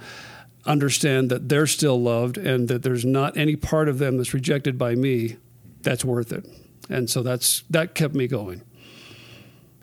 understand 0.65 1.31
that 1.31 1.49
they're 1.49 1.67
still 1.67 2.01
loved 2.01 2.39
and 2.39 2.69
that 2.69 2.83
there's 2.83 3.05
not 3.05 3.37
any 3.37 3.57
part 3.57 3.89
of 3.89 3.99
them 3.99 4.17
that's 4.17 4.35
rejected 4.35 4.77
by 4.79 4.95
me 4.95 5.37
that's 5.83 6.05
worth 6.05 6.33
it. 6.33 6.47
And 6.89 7.09
so 7.09 7.23
that's 7.23 7.63
that 7.71 7.95
kept 7.95 8.15
me 8.15 8.27
going 8.27 8.63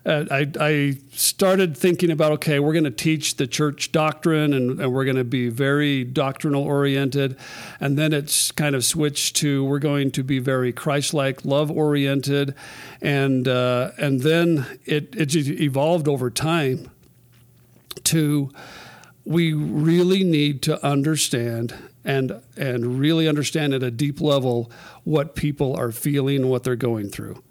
uh, 0.07 0.25
I, 0.31 0.51
I, 0.59 0.97
started 1.11 1.75
thinking 1.75 2.11
about 2.11 2.31
okay, 2.31 2.59
we're 2.59 2.71
going 2.71 2.85
to 2.85 2.91
teach 2.91 3.35
the 3.35 3.45
church 3.45 3.91
doctrine 3.91 4.53
and, 4.53 4.79
and 4.79 4.93
we're 4.93 5.03
going 5.03 5.17
to 5.17 5.25
be 5.25 5.49
very 5.49 6.05
doctrinal 6.05 6.63
oriented. 6.63 7.35
And 7.81 7.97
then 7.97 8.13
it's 8.13 8.51
kind 8.51 8.73
of 8.73 8.85
switched 8.85 9.35
to 9.37 9.65
we're 9.65 9.79
going 9.79 10.11
to 10.11 10.23
be 10.23 10.39
very 10.39 10.71
Christ 10.71 11.13
like, 11.13 11.43
love 11.43 11.69
oriented. 11.69 12.55
And, 13.01 13.47
uh, 13.47 13.91
and 13.97 14.21
then 14.21 14.65
it, 14.85 15.13
it 15.15 15.35
evolved 15.35 16.07
over 16.07 16.29
time 16.29 16.89
to 18.05 18.49
we 19.25 19.51
really 19.51 20.23
need 20.23 20.61
to 20.61 20.85
understand 20.85 21.73
and, 22.07 22.41
and 22.55 22.99
really 22.99 23.27
understand 23.27 23.73
at 23.73 23.83
a 23.83 23.91
deep 23.91 24.21
level 24.21 24.71
what 25.03 25.35
people 25.35 25.75
are 25.75 25.91
feeling 25.91 26.47
what 26.47 26.63
they're 26.63 26.75
going 26.75 27.09
through 27.09 27.43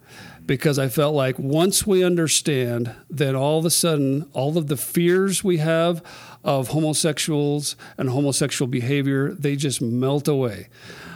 because 0.46 0.78
I 0.78 0.88
felt 0.88 1.14
like 1.14 1.38
once 1.38 1.86
we 1.86 2.04
understand, 2.04 2.94
then 3.10 3.34
all 3.34 3.58
of 3.58 3.64
a 3.64 3.70
sudden, 3.70 4.30
all 4.32 4.56
of 4.56 4.68
the 4.68 4.76
fears 4.76 5.42
we 5.42 5.56
have 5.56 6.02
of 6.44 6.68
homosexuals 6.68 7.74
and 7.98 8.08
homosexual 8.08 8.68
behavior, 8.68 9.32
they 9.32 9.56
just 9.56 9.82
melt 9.82 10.28
away. 10.28 10.68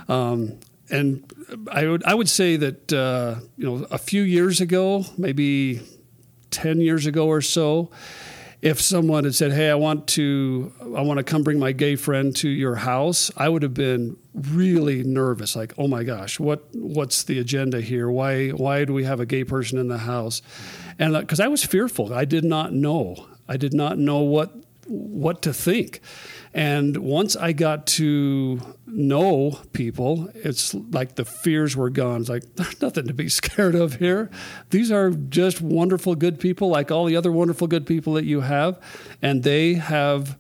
Um, 0.09 0.59
and 0.90 1.32
I 1.70 1.87
would 1.87 2.02
I 2.02 2.14
would 2.14 2.28
say 2.28 2.56
that 2.56 2.92
uh, 2.92 3.37
you 3.56 3.64
know 3.64 3.87
a 3.92 3.99
few 3.99 4.23
years 4.23 4.61
ago, 4.61 5.04
maybe 5.16 5.80
ten 6.50 6.80
years 6.80 7.06
ago 7.06 7.28
or 7.28 7.40
so, 7.40 7.92
if 8.62 8.81
someone 8.81 9.25
had 9.25 9.35
said, 9.35 9.52
"Hey, 9.52 9.71
I 9.71 9.75
want 9.75 10.07
to 10.09 10.73
I 10.83 11.00
want 11.00 11.19
to 11.19 11.25
come 11.25 11.43
bring 11.43 11.59
my 11.59 11.73
gay 11.73 11.97
friend 11.97 12.35
to 12.37 12.49
your 12.49 12.76
house," 12.76 13.31
I 13.37 13.49
would 13.49 13.62
have 13.62 13.75
been 13.75 14.17
really 14.35 15.02
nervous 15.02 15.57
like, 15.57 15.73
"Oh 15.79 15.88
my 15.88 16.05
gosh, 16.05 16.38
what 16.38 16.64
what's 16.75 17.23
the 17.23 17.38
agenda 17.38 17.81
here? 17.81 18.11
Why 18.11 18.49
why 18.50 18.85
do 18.85 18.93
we 18.93 19.05
have 19.05 19.21
a 19.21 19.26
gay 19.26 19.45
person 19.45 19.79
in 19.79 19.88
the 19.88 19.99
house?" 19.99 20.43
And 20.99 21.14
because 21.14 21.40
uh, 21.40 21.45
I 21.45 21.49
was 21.49 21.64
fearful. 21.64 22.12
I 22.12 22.25
did 22.25 22.45
not 22.45 22.73
know. 22.73 23.26
I 23.49 23.57
did 23.57 23.73
not 23.73 23.99
know 23.99 24.19
what 24.19 24.52
what 24.87 25.40
to 25.43 25.52
think. 25.52 26.00
And 26.52 26.97
once 26.97 27.37
I 27.37 27.52
got 27.52 27.87
to 27.88 28.61
know 28.87 29.61
people, 29.73 30.30
it's 30.35 30.75
like 30.75 31.14
the 31.14 31.25
fears 31.25 31.76
were 31.76 31.90
gone. 31.90 32.23
It's 32.23 32.30
like, 32.30 32.57
there's 32.57 32.83
nothing 32.83 33.07
to 33.07 33.14
be 33.14 33.28
scared 33.40 33.75
of 33.75 33.97
here. 33.97 34.30
These 34.71 34.90
are 34.90 35.11
just 35.11 35.61
wonderful, 35.61 36.16
good 36.16 36.40
people, 36.40 36.69
like 36.69 36.90
all 36.90 37.04
the 37.04 37.16
other 37.16 37.30
wonderful, 37.30 37.69
good 37.69 37.87
people 37.87 38.14
that 38.14 38.25
you 38.25 38.40
have. 38.40 38.80
And 39.23 39.45
they 39.45 39.75
have, 39.75 40.38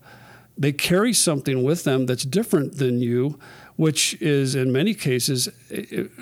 they 0.58 0.72
carry 0.72 1.12
something 1.12 1.62
with 1.62 1.84
them 1.84 2.06
that's 2.06 2.24
different 2.24 2.78
than 2.78 3.00
you 3.00 3.38
which 3.76 4.20
is 4.20 4.54
in 4.54 4.70
many 4.70 4.92
cases 4.92 5.48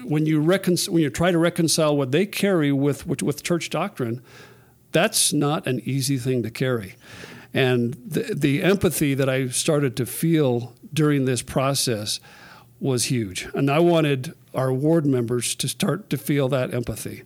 when 0.05 0.25
you 0.27 0.41
recon- 0.41 0.77
when 0.89 1.03
you 1.03 1.11
try 1.11 1.33
to 1.33 1.39
reconcile 1.39 1.97
what 1.97 2.13
they 2.13 2.25
carry 2.25 2.71
with 2.71 3.05
with 3.05 3.43
church 3.43 3.69
doctrine, 3.69 4.23
that's 4.93 5.33
not 5.33 5.67
an 5.67 5.81
easy 5.81 6.19
thing 6.19 6.45
to 6.45 6.51
carry. 6.51 6.95
And 7.55 7.95
the, 7.95 8.35
the 8.35 8.63
empathy 8.63 9.15
that 9.15 9.29
I 9.29 9.49
started 9.49 9.97
to 9.97 10.07
feel 10.07 10.75
during 10.93 11.25
this 11.25 11.43
process 11.43 12.21
was 12.81 13.07
huge. 13.07 13.49
And 13.55 13.71
I 13.71 13.79
wanted 13.79 14.35
our 14.55 14.73
ward 14.73 15.07
members 15.07 15.55
to 15.57 15.69
start 15.69 16.11
to 16.11 16.19
feel 16.19 16.49
that 16.49 16.73
empathy. 16.73 17.23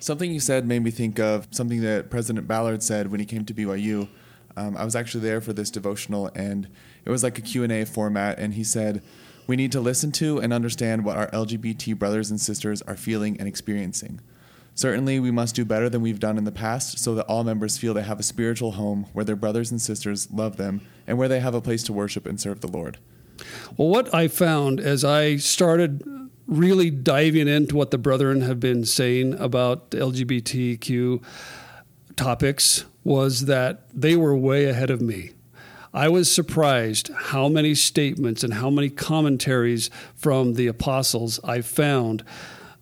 Something 0.00 0.32
you 0.32 0.40
said 0.40 0.66
made 0.66 0.82
me 0.82 0.90
think 0.90 1.18
of 1.18 1.48
something 1.50 1.80
that 1.82 2.10
President 2.10 2.46
Ballard 2.46 2.82
said 2.82 3.10
when 3.10 3.20
he 3.20 3.26
came 3.26 3.44
to 3.44 3.54
BYU. 3.54 4.08
Um, 4.56 4.76
I 4.76 4.84
was 4.84 4.94
actually 4.94 5.22
there 5.22 5.40
for 5.40 5.52
this 5.52 5.70
devotional, 5.70 6.30
and 6.34 6.68
it 7.04 7.10
was 7.10 7.22
like 7.22 7.38
a 7.38 7.42
Q&A 7.42 7.84
format, 7.84 8.38
and 8.38 8.54
he 8.54 8.64
said, 8.64 9.02
we 9.46 9.56
need 9.56 9.72
to 9.72 9.80
listen 9.80 10.12
to 10.12 10.38
and 10.38 10.52
understand 10.52 11.04
what 11.04 11.16
our 11.16 11.28
LGBT 11.30 11.98
brothers 11.98 12.30
and 12.30 12.40
sisters 12.40 12.82
are 12.82 12.96
feeling 12.96 13.38
and 13.38 13.48
experiencing. 13.48 14.20
Certainly, 14.78 15.18
we 15.18 15.32
must 15.32 15.56
do 15.56 15.64
better 15.64 15.88
than 15.88 16.02
we've 16.02 16.20
done 16.20 16.38
in 16.38 16.44
the 16.44 16.52
past 16.52 17.00
so 17.00 17.12
that 17.16 17.26
all 17.26 17.42
members 17.42 17.76
feel 17.76 17.94
they 17.94 18.02
have 18.04 18.20
a 18.20 18.22
spiritual 18.22 18.70
home 18.70 19.06
where 19.12 19.24
their 19.24 19.34
brothers 19.34 19.72
and 19.72 19.82
sisters 19.82 20.30
love 20.30 20.56
them 20.56 20.82
and 21.04 21.18
where 21.18 21.26
they 21.26 21.40
have 21.40 21.52
a 21.52 21.60
place 21.60 21.82
to 21.82 21.92
worship 21.92 22.26
and 22.26 22.40
serve 22.40 22.60
the 22.60 22.68
Lord. 22.68 22.96
Well, 23.76 23.88
what 23.88 24.14
I 24.14 24.28
found 24.28 24.78
as 24.78 25.04
I 25.04 25.34
started 25.38 26.30
really 26.46 26.90
diving 26.90 27.48
into 27.48 27.74
what 27.74 27.90
the 27.90 27.98
brethren 27.98 28.42
have 28.42 28.60
been 28.60 28.84
saying 28.84 29.34
about 29.40 29.90
LGBTQ 29.90 31.24
topics 32.14 32.84
was 33.02 33.46
that 33.46 33.82
they 33.92 34.14
were 34.14 34.36
way 34.36 34.66
ahead 34.66 34.90
of 34.90 35.02
me. 35.02 35.32
I 35.92 36.08
was 36.08 36.32
surprised 36.32 37.10
how 37.12 37.48
many 37.48 37.74
statements 37.74 38.44
and 38.44 38.54
how 38.54 38.70
many 38.70 38.90
commentaries 38.90 39.90
from 40.14 40.54
the 40.54 40.68
apostles 40.68 41.40
I 41.42 41.62
found 41.62 42.22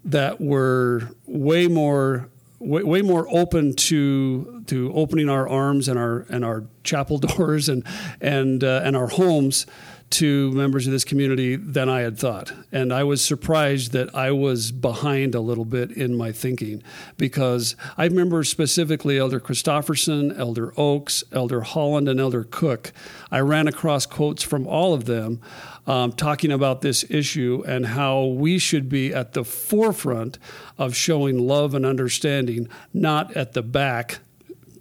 that 0.06 0.40
were 0.40 1.08
way 1.26 1.66
more 1.68 2.28
way, 2.58 2.82
way 2.82 3.02
more 3.02 3.26
open 3.30 3.74
to 3.74 4.55
to 4.68 4.92
opening 4.94 5.28
our 5.28 5.48
arms 5.48 5.88
and 5.88 5.98
our 5.98 6.26
and 6.28 6.44
our 6.44 6.64
chapel 6.84 7.18
doors 7.36 7.68
and 7.68 7.84
and 8.20 8.62
uh, 8.62 8.80
and 8.84 8.96
our 8.96 9.08
homes 9.08 9.66
to 10.08 10.52
members 10.52 10.86
of 10.86 10.92
this 10.92 11.04
community 11.04 11.56
than 11.56 11.88
I 11.88 12.00
had 12.00 12.18
thought. 12.18 12.52
And 12.70 12.92
I 12.92 13.02
was 13.02 13.24
surprised 13.24 13.92
that 13.92 14.14
I 14.14 14.30
was 14.30 14.70
behind 14.70 15.34
a 15.34 15.40
little 15.40 15.64
bit 15.64 15.90
in 15.90 16.16
my 16.16 16.30
thinking 16.30 16.82
because 17.16 17.74
I 17.98 18.04
remember 18.04 18.44
specifically 18.44 19.18
Elder 19.18 19.40
Christofferson, 19.40 20.38
Elder 20.38 20.72
Oaks, 20.76 21.24
Elder 21.32 21.62
Holland, 21.62 22.08
and 22.08 22.20
Elder 22.20 22.44
Cook. 22.44 22.92
I 23.32 23.40
ran 23.40 23.66
across 23.66 24.06
quotes 24.06 24.42
from 24.42 24.66
all 24.66 24.94
of 24.94 25.06
them 25.06 25.40
um, 25.86 26.12
talking 26.12 26.52
about 26.52 26.82
this 26.82 27.04
issue 27.10 27.64
and 27.66 27.86
how 27.86 28.24
we 28.24 28.58
should 28.58 28.88
be 28.88 29.12
at 29.12 29.32
the 29.32 29.44
forefront 29.44 30.38
of 30.78 30.94
showing 30.94 31.38
love 31.38 31.74
and 31.74 31.84
understanding, 31.84 32.68
not 32.92 33.36
at 33.36 33.54
the 33.54 33.62
back 33.62 34.20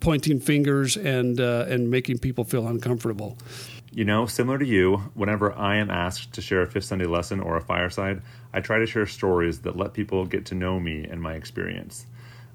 pointing 0.05 0.39
fingers 0.39 0.95
and 0.95 1.41
uh, 1.41 1.65
and 1.67 1.89
making 1.89 2.19
people 2.19 2.43
feel 2.43 2.67
uncomfortable. 2.67 3.35
You 3.91 4.05
know, 4.05 4.27
similar 4.27 4.59
to 4.59 4.65
you, 4.65 4.97
whenever 5.15 5.51
I 5.53 5.77
am 5.77 5.89
asked 5.89 6.33
to 6.33 6.41
share 6.41 6.61
a 6.61 6.67
Fifth 6.67 6.83
Sunday 6.83 7.07
lesson 7.07 7.39
or 7.39 7.57
a 7.57 7.61
fireside, 7.61 8.21
I 8.53 8.59
try 8.59 8.77
to 8.77 8.85
share 8.85 9.07
stories 9.07 9.61
that 9.61 9.75
let 9.75 9.93
people 9.93 10.27
get 10.27 10.45
to 10.47 10.55
know 10.55 10.79
me 10.79 11.05
and 11.05 11.19
my 11.19 11.33
experience. 11.33 12.05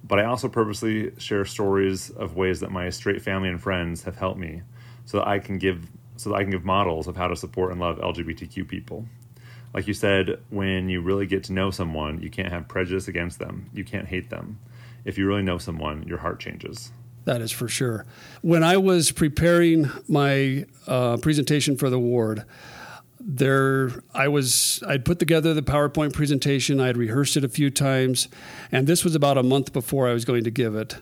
But 0.05 0.21
I 0.21 0.27
also 0.27 0.49
purposely 0.49 1.11
share 1.19 1.45
stories 1.45 2.11
of 2.11 2.37
ways 2.37 2.61
that 2.61 2.71
my 2.71 2.89
straight 2.91 3.21
family 3.21 3.49
and 3.49 3.61
friends 3.61 4.05
have 4.05 4.17
helped 4.17 4.39
me 4.39 4.63
so 5.05 5.19
that 5.19 5.27
I 5.27 5.41
can 5.41 5.59
give 5.59 5.89
so 6.17 6.31
that 6.31 6.37
I 6.37 6.43
can 6.43 6.53
give 6.53 6.65
models 6.65 7.09
of 7.09 7.17
how 7.17 7.27
to 7.27 7.35
support 7.35 7.73
and 7.73 7.81
love 7.81 7.99
LGBTQ 7.99 8.69
people. 8.69 9.07
Like 9.75 9.89
you 9.89 9.95
said, 9.95 10.39
when 10.51 10.89
you 10.89 11.01
really 11.01 11.27
get 11.27 11.43
to 11.45 11.53
know 11.53 11.73
someone, 11.73 12.23
you 12.23 12.31
can't 12.31 12.53
have 12.53 12.69
prejudice 12.69 13.09
against 13.09 13.41
them. 13.41 13.71
You 13.75 13.83
can't 13.83 14.07
hate 14.07 14.31
them. 14.31 14.61
If 15.05 15.19
you 15.19 15.27
really 15.27 15.43
know 15.43 15.59
someone, 15.59 16.05
your 16.05 16.19
heart 16.19 16.39
changes. 16.39 16.93
That 17.25 17.41
is 17.41 17.53
for 17.53 17.69
sure. 17.69 18.07
When 18.43 18.63
I 18.63 18.77
was 18.77 19.13
preparing 19.13 19.91
my 20.09 20.65
uh, 20.87 21.19
presentation 21.19 21.77
for 21.77 21.91
the 21.91 21.99
ward, 21.99 22.45
there 23.21 24.03
I 24.15 24.29
was 24.29 24.83
I'd 24.87 25.05
put 25.05 25.19
together 25.19 25.53
the 25.53 25.63
PowerPoint 25.63 26.15
presentation. 26.15 26.81
I'd 26.81 26.97
rehearsed 26.97 27.37
it 27.37 27.45
a 27.45 27.49
few 27.49 27.71
times, 27.71 28.29
and 28.73 28.87
this 28.87 29.05
was 29.05 29.15
about 29.15 29.37
a 29.37 29.43
month 29.43 29.73
before 29.73 30.09
I 30.09 30.13
was 30.13 30.25
going 30.25 30.45
to 30.45 30.51
give 30.51 30.75
it. 30.75 30.97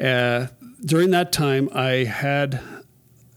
Uh, 0.00 0.46
during 0.84 1.10
that 1.10 1.32
time, 1.32 1.68
I 1.74 2.04
had 2.04 2.60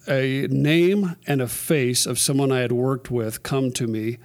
a 0.08 0.48
name 0.48 1.16
and 1.28 1.42
a 1.42 1.48
face 1.48 2.06
of 2.06 2.18
someone 2.18 2.52
I 2.52 2.60
had 2.60 2.72
worked 2.72 3.12
with 3.12 3.44
come 3.44 3.72
to 3.74 3.88
me 3.88 4.18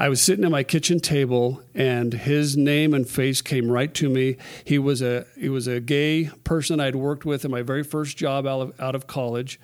I 0.00 0.08
was 0.08 0.22
sitting 0.22 0.44
at 0.44 0.52
my 0.52 0.62
kitchen 0.62 1.00
table, 1.00 1.60
and 1.74 2.12
his 2.12 2.56
name 2.56 2.94
and 2.94 3.06
face 3.06 3.42
came 3.42 3.68
right 3.68 3.92
to 3.94 4.08
me. 4.08 4.36
He 4.62 4.78
was 4.78 5.02
a 5.02 5.26
he 5.36 5.48
was 5.48 5.66
a 5.66 5.80
gay 5.80 6.30
person 6.44 6.78
I'd 6.78 6.94
worked 6.94 7.24
with 7.24 7.44
in 7.44 7.50
my 7.50 7.62
very 7.62 7.82
first 7.82 8.16
job 8.16 8.46
out 8.46 8.60
of, 8.60 8.80
out 8.80 8.94
of 8.94 9.08
college, 9.08 9.58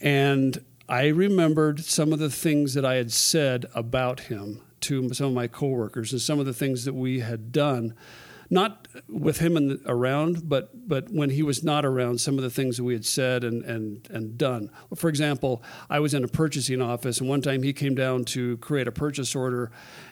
and 0.00 0.64
I 0.88 1.08
remembered 1.08 1.80
some 1.80 2.12
of 2.12 2.20
the 2.20 2.30
things 2.30 2.74
that 2.74 2.84
I 2.84 2.94
had 2.94 3.10
said 3.10 3.66
about 3.74 4.20
him 4.20 4.60
to 4.82 5.12
some 5.12 5.26
of 5.26 5.32
my 5.32 5.48
coworkers 5.48 6.12
and 6.12 6.20
some 6.20 6.38
of 6.38 6.46
the 6.46 6.52
things 6.52 6.84
that 6.84 6.94
we 6.94 7.18
had 7.20 7.50
done 7.50 7.94
not 8.54 8.88
with 9.08 9.38
him 9.38 9.54
the, 9.54 9.80
around, 9.84 10.48
but 10.48 10.88
but 10.88 11.10
when 11.10 11.30
he 11.30 11.42
was 11.42 11.62
not 11.62 11.84
around, 11.84 12.20
some 12.20 12.38
of 12.38 12.44
the 12.44 12.48
things 12.48 12.78
that 12.78 12.84
we 12.84 12.94
had 12.94 13.04
said 13.04 13.44
and 13.44 13.62
and 13.64 14.08
and 14.10 14.38
done. 14.38 14.70
For 14.94 15.10
example, 15.10 15.62
I 15.90 16.00
was 16.00 16.14
in 16.14 16.24
a 16.24 16.28
purchasing 16.28 16.80
office, 16.80 17.20
and 17.20 17.28
one 17.28 17.42
time 17.42 17.62
he 17.62 17.72
came 17.72 17.94
down 17.94 18.24
to 18.26 18.56
create 18.58 18.88
a 18.88 18.92
purchase 18.92 19.34
order, 19.34 19.70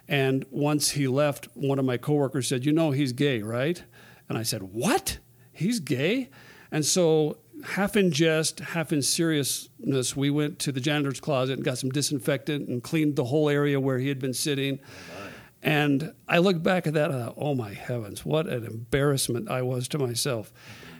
and 0.08 0.44
once 0.50 0.90
he 0.90 1.08
left, 1.08 1.48
one 1.54 1.78
of 1.78 1.84
my 1.84 1.96
coworkers 1.96 2.48
said, 2.48 2.66
"You 2.66 2.72
know, 2.72 2.90
he's 2.90 3.12
gay, 3.12 3.40
right?" 3.40 3.82
And 4.28 4.36
I 4.36 4.42
said, 4.42 4.62
"What? 4.62 5.18
He's 5.52 5.80
gay?" 5.80 6.28
And 6.70 6.84
so 6.84 7.38
half 7.64 7.96
in 7.96 8.10
jest, 8.10 8.60
half 8.60 8.92
in 8.92 9.02
seriousness, 9.02 10.16
we 10.16 10.30
went 10.30 10.58
to 10.60 10.72
the 10.72 10.80
janitor's 10.80 11.20
closet 11.20 11.54
and 11.54 11.64
got 11.64 11.78
some 11.78 11.90
disinfectant 11.90 12.68
and 12.68 12.82
cleaned 12.82 13.16
the 13.16 13.24
whole 13.24 13.48
area 13.48 13.78
where 13.78 13.98
he 13.98 14.08
had 14.08 14.18
been 14.18 14.34
sitting. 14.34 14.80
Oh, 14.82 15.21
And 15.62 16.12
I 16.28 16.38
look 16.38 16.62
back 16.62 16.86
at 16.86 16.94
that 16.94 17.10
and 17.10 17.22
I 17.22 17.26
thought, 17.26 17.34
oh 17.36 17.54
my 17.54 17.72
heavens, 17.72 18.24
what 18.24 18.48
an 18.48 18.66
embarrassment 18.66 19.48
I 19.48 19.62
was 19.62 19.86
to 19.88 19.98
myself. 19.98 20.52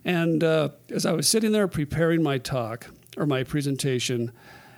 And 0.04 0.42
uh, 0.44 0.70
as 0.90 1.04
I 1.04 1.12
was 1.12 1.28
sitting 1.28 1.52
there 1.52 1.66
preparing 1.68 2.22
my 2.22 2.38
talk 2.38 2.86
or 3.16 3.26
my 3.26 3.42
presentation, 3.42 4.32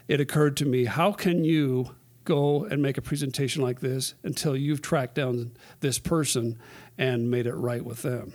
it 0.08 0.20
occurred 0.20 0.56
to 0.58 0.64
me 0.64 0.86
how 0.86 1.12
can 1.12 1.44
you 1.44 1.94
go 2.24 2.64
and 2.64 2.80
make 2.80 2.96
a 2.96 3.02
presentation 3.02 3.62
like 3.62 3.80
this 3.80 4.14
until 4.22 4.56
you've 4.56 4.80
tracked 4.80 5.14
down 5.14 5.52
this 5.80 5.98
person 5.98 6.58
and 6.96 7.30
made 7.30 7.46
it 7.46 7.54
right 7.54 7.84
with 7.84 8.02
them? 8.02 8.32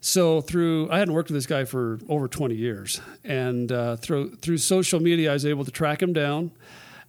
So 0.00 0.42
through 0.42 0.90
I 0.90 0.98
hadn't 0.98 1.14
worked 1.14 1.30
with 1.30 1.36
this 1.36 1.46
guy 1.46 1.64
for 1.64 1.98
over 2.10 2.28
20 2.28 2.54
years, 2.54 3.00
and 3.24 3.72
uh, 3.72 3.96
through 3.96 4.36
through 4.36 4.58
social 4.58 5.00
media, 5.00 5.30
I 5.30 5.32
was 5.32 5.46
able 5.46 5.64
to 5.64 5.70
track 5.70 6.02
him 6.02 6.12
down, 6.12 6.52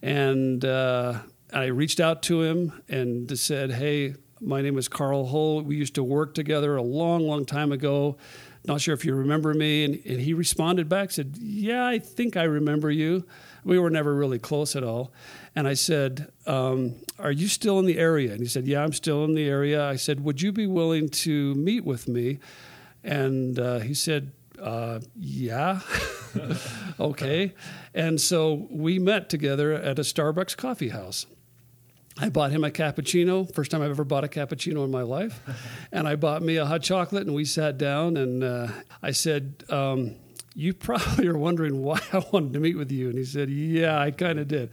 and 0.02 0.64
uh, 0.64 1.20
I 1.54 1.66
reached 1.66 2.00
out 2.00 2.24
to 2.24 2.42
him 2.42 2.82
and 2.90 3.38
said, 3.38 3.72
Hey, 3.72 4.16
my 4.42 4.62
name 4.62 4.78
is 4.78 4.88
Carl 4.88 5.28
Hull. 5.28 5.62
We 5.62 5.76
used 5.76 5.96
to 5.96 6.04
work 6.04 6.34
together 6.34 6.76
a 6.76 6.82
long, 6.82 7.28
long 7.28 7.46
time 7.46 7.72
ago. 7.72 8.18
Not 8.66 8.82
sure 8.82 8.94
if 8.94 9.06
you 9.06 9.14
remember 9.14 9.54
me. 9.54 9.86
And, 9.86 10.02
and 10.06 10.20
he 10.20 10.34
responded 10.34 10.90
back, 10.90 11.12
said, 11.12 11.38
Yeah, 11.38 11.86
I 11.86 12.00
think 12.00 12.36
I 12.36 12.44
remember 12.44 12.92
you. 12.92 13.26
We 13.64 13.80
were 13.80 13.90
never 13.90 14.14
really 14.14 14.40
close 14.40 14.76
at 14.76 14.84
all. 14.84 15.14
And 15.56 15.68
I 15.68 15.74
said, 15.74 16.32
um, 16.46 16.96
Are 17.20 17.32
you 17.32 17.48
still 17.48 17.80
in 17.80 17.86
the 17.86 17.98
area? 17.98 18.32
And 18.32 18.42
he 18.42 18.48
said, 18.48 18.68
Yeah, 18.68 18.84
I'm 18.84 18.94
still 18.94 19.24
in 19.24 19.36
the 19.36 19.48
area. 19.48 19.88
I 19.88 19.96
said, 19.96 20.24
Would 20.24 20.42
you 20.42 20.52
be 20.52 20.68
willing 20.68 21.10
to 21.10 21.56
meet 21.56 21.86
with 21.86 22.08
me? 22.08 22.40
And 23.04 23.60
uh, 23.60 23.80
he 23.80 23.94
said, 23.94 24.32
uh, 24.60 25.00
yeah, 25.16 25.82
okay. 27.00 27.54
And 27.94 28.20
so 28.20 28.68
we 28.72 29.00
met 29.00 29.30
together 29.30 29.74
at 29.74 30.00
a 30.00 30.02
Starbucks 30.02 30.56
coffee 30.58 30.90
house. 30.90 31.26
I 32.18 32.30
bought 32.30 32.52
him 32.52 32.64
a 32.64 32.72
cappuccino, 32.72 33.54
first 33.54 33.72
time 33.72 33.82
I've 33.82 33.90
ever 33.90 34.06
bought 34.06 34.24
a 34.24 34.30
cappuccino 34.30 34.86
in 34.86 34.92
my 34.92 35.02
life. 35.02 35.42
and 35.92 36.08
I 36.08 36.16
bought 36.16 36.42
me 36.42 36.56
a 36.56 36.66
hot 36.66 36.82
chocolate, 36.82 37.26
and 37.26 37.36
we 37.36 37.44
sat 37.44 37.78
down, 37.78 38.16
and 38.16 38.44
uh, 38.44 38.68
I 39.04 39.12
said, 39.12 39.66
um, 39.70 40.16
You 40.54 40.74
probably 40.74 41.28
are 41.28 41.38
wondering 41.38 41.84
why 41.84 42.00
I 42.14 42.24
wanted 42.32 42.54
to 42.54 42.60
meet 42.60 42.78
with 42.78 42.90
you. 42.92 43.10
And 43.10 43.18
he 43.18 43.26
said, 43.26 43.50
Yeah, 43.50 44.00
I 44.00 44.12
kind 44.12 44.40
of 44.40 44.48
did. 44.48 44.70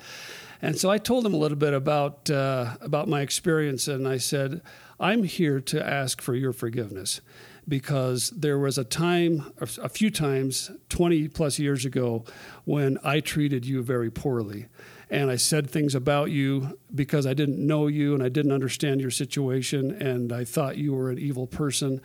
And 0.60 0.78
so 0.78 0.88
I 0.88 0.98
told 0.98 1.26
him 1.26 1.34
a 1.34 1.36
little 1.36 1.58
bit 1.58 1.74
about, 1.74 2.30
uh, 2.30 2.76
about 2.80 3.08
my 3.08 3.22
experience, 3.22 3.88
and 3.88 4.06
I 4.06 4.18
said, 4.18 4.62
I'm 5.00 5.24
here 5.24 5.60
to 5.60 5.84
ask 5.84 6.20
for 6.20 6.36
your 6.36 6.52
forgiveness. 6.52 7.20
because 7.68 8.30
there 8.30 8.58
was 8.58 8.76
a 8.76 8.82
time, 8.82 9.52
a 9.60 9.88
few 9.88 10.10
times, 10.10 10.70
20 10.88 11.28
plus 11.28 11.60
years 11.60 11.84
ago, 11.84 12.24
when 12.64 12.98
I 13.04 13.20
treated 13.20 13.64
you 13.64 13.82
very 13.82 14.10
poorly. 14.10 14.66
And 15.12 15.30
I 15.30 15.36
said 15.36 15.68
things 15.68 15.94
about 15.94 16.30
you 16.30 16.78
because 16.94 17.26
I 17.26 17.34
didn't 17.34 17.58
know 17.58 17.86
you 17.86 18.14
and 18.14 18.22
I 18.22 18.30
didn't 18.30 18.50
understand 18.50 19.02
your 19.02 19.10
situation, 19.10 19.90
and 19.90 20.32
I 20.32 20.44
thought 20.46 20.78
you 20.78 20.94
were 20.94 21.10
an 21.10 21.18
evil 21.18 21.46
person. 21.46 22.00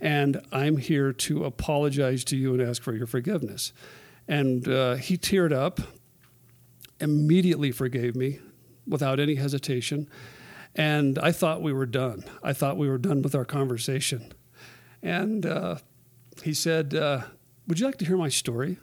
And 0.00 0.40
I'm 0.52 0.76
here 0.76 1.12
to 1.12 1.44
apologize 1.44 2.22
to 2.26 2.36
you 2.36 2.54
and 2.54 2.62
ask 2.62 2.80
for 2.80 2.94
your 2.94 3.08
forgiveness. 3.08 3.72
And 4.28 4.68
uh, 4.68 4.94
he 4.94 5.18
teared 5.18 5.52
up, 5.52 5.80
immediately 7.00 7.72
forgave 7.72 8.14
me 8.14 8.38
without 8.86 9.18
any 9.18 9.34
hesitation. 9.34 10.08
And 10.76 11.18
I 11.18 11.32
thought 11.32 11.62
we 11.62 11.72
were 11.72 11.84
done. 11.84 12.22
I 12.44 12.52
thought 12.52 12.76
we 12.76 12.88
were 12.88 12.96
done 12.96 13.22
with 13.22 13.34
our 13.34 13.44
conversation. 13.44 14.32
And 15.02 15.44
uh, 15.44 15.78
he 16.44 16.54
said, 16.54 16.94
uh, 16.94 17.22
Would 17.66 17.80
you 17.80 17.86
like 17.86 17.98
to 17.98 18.04
hear 18.04 18.16
my 18.16 18.28
story? 18.28 18.78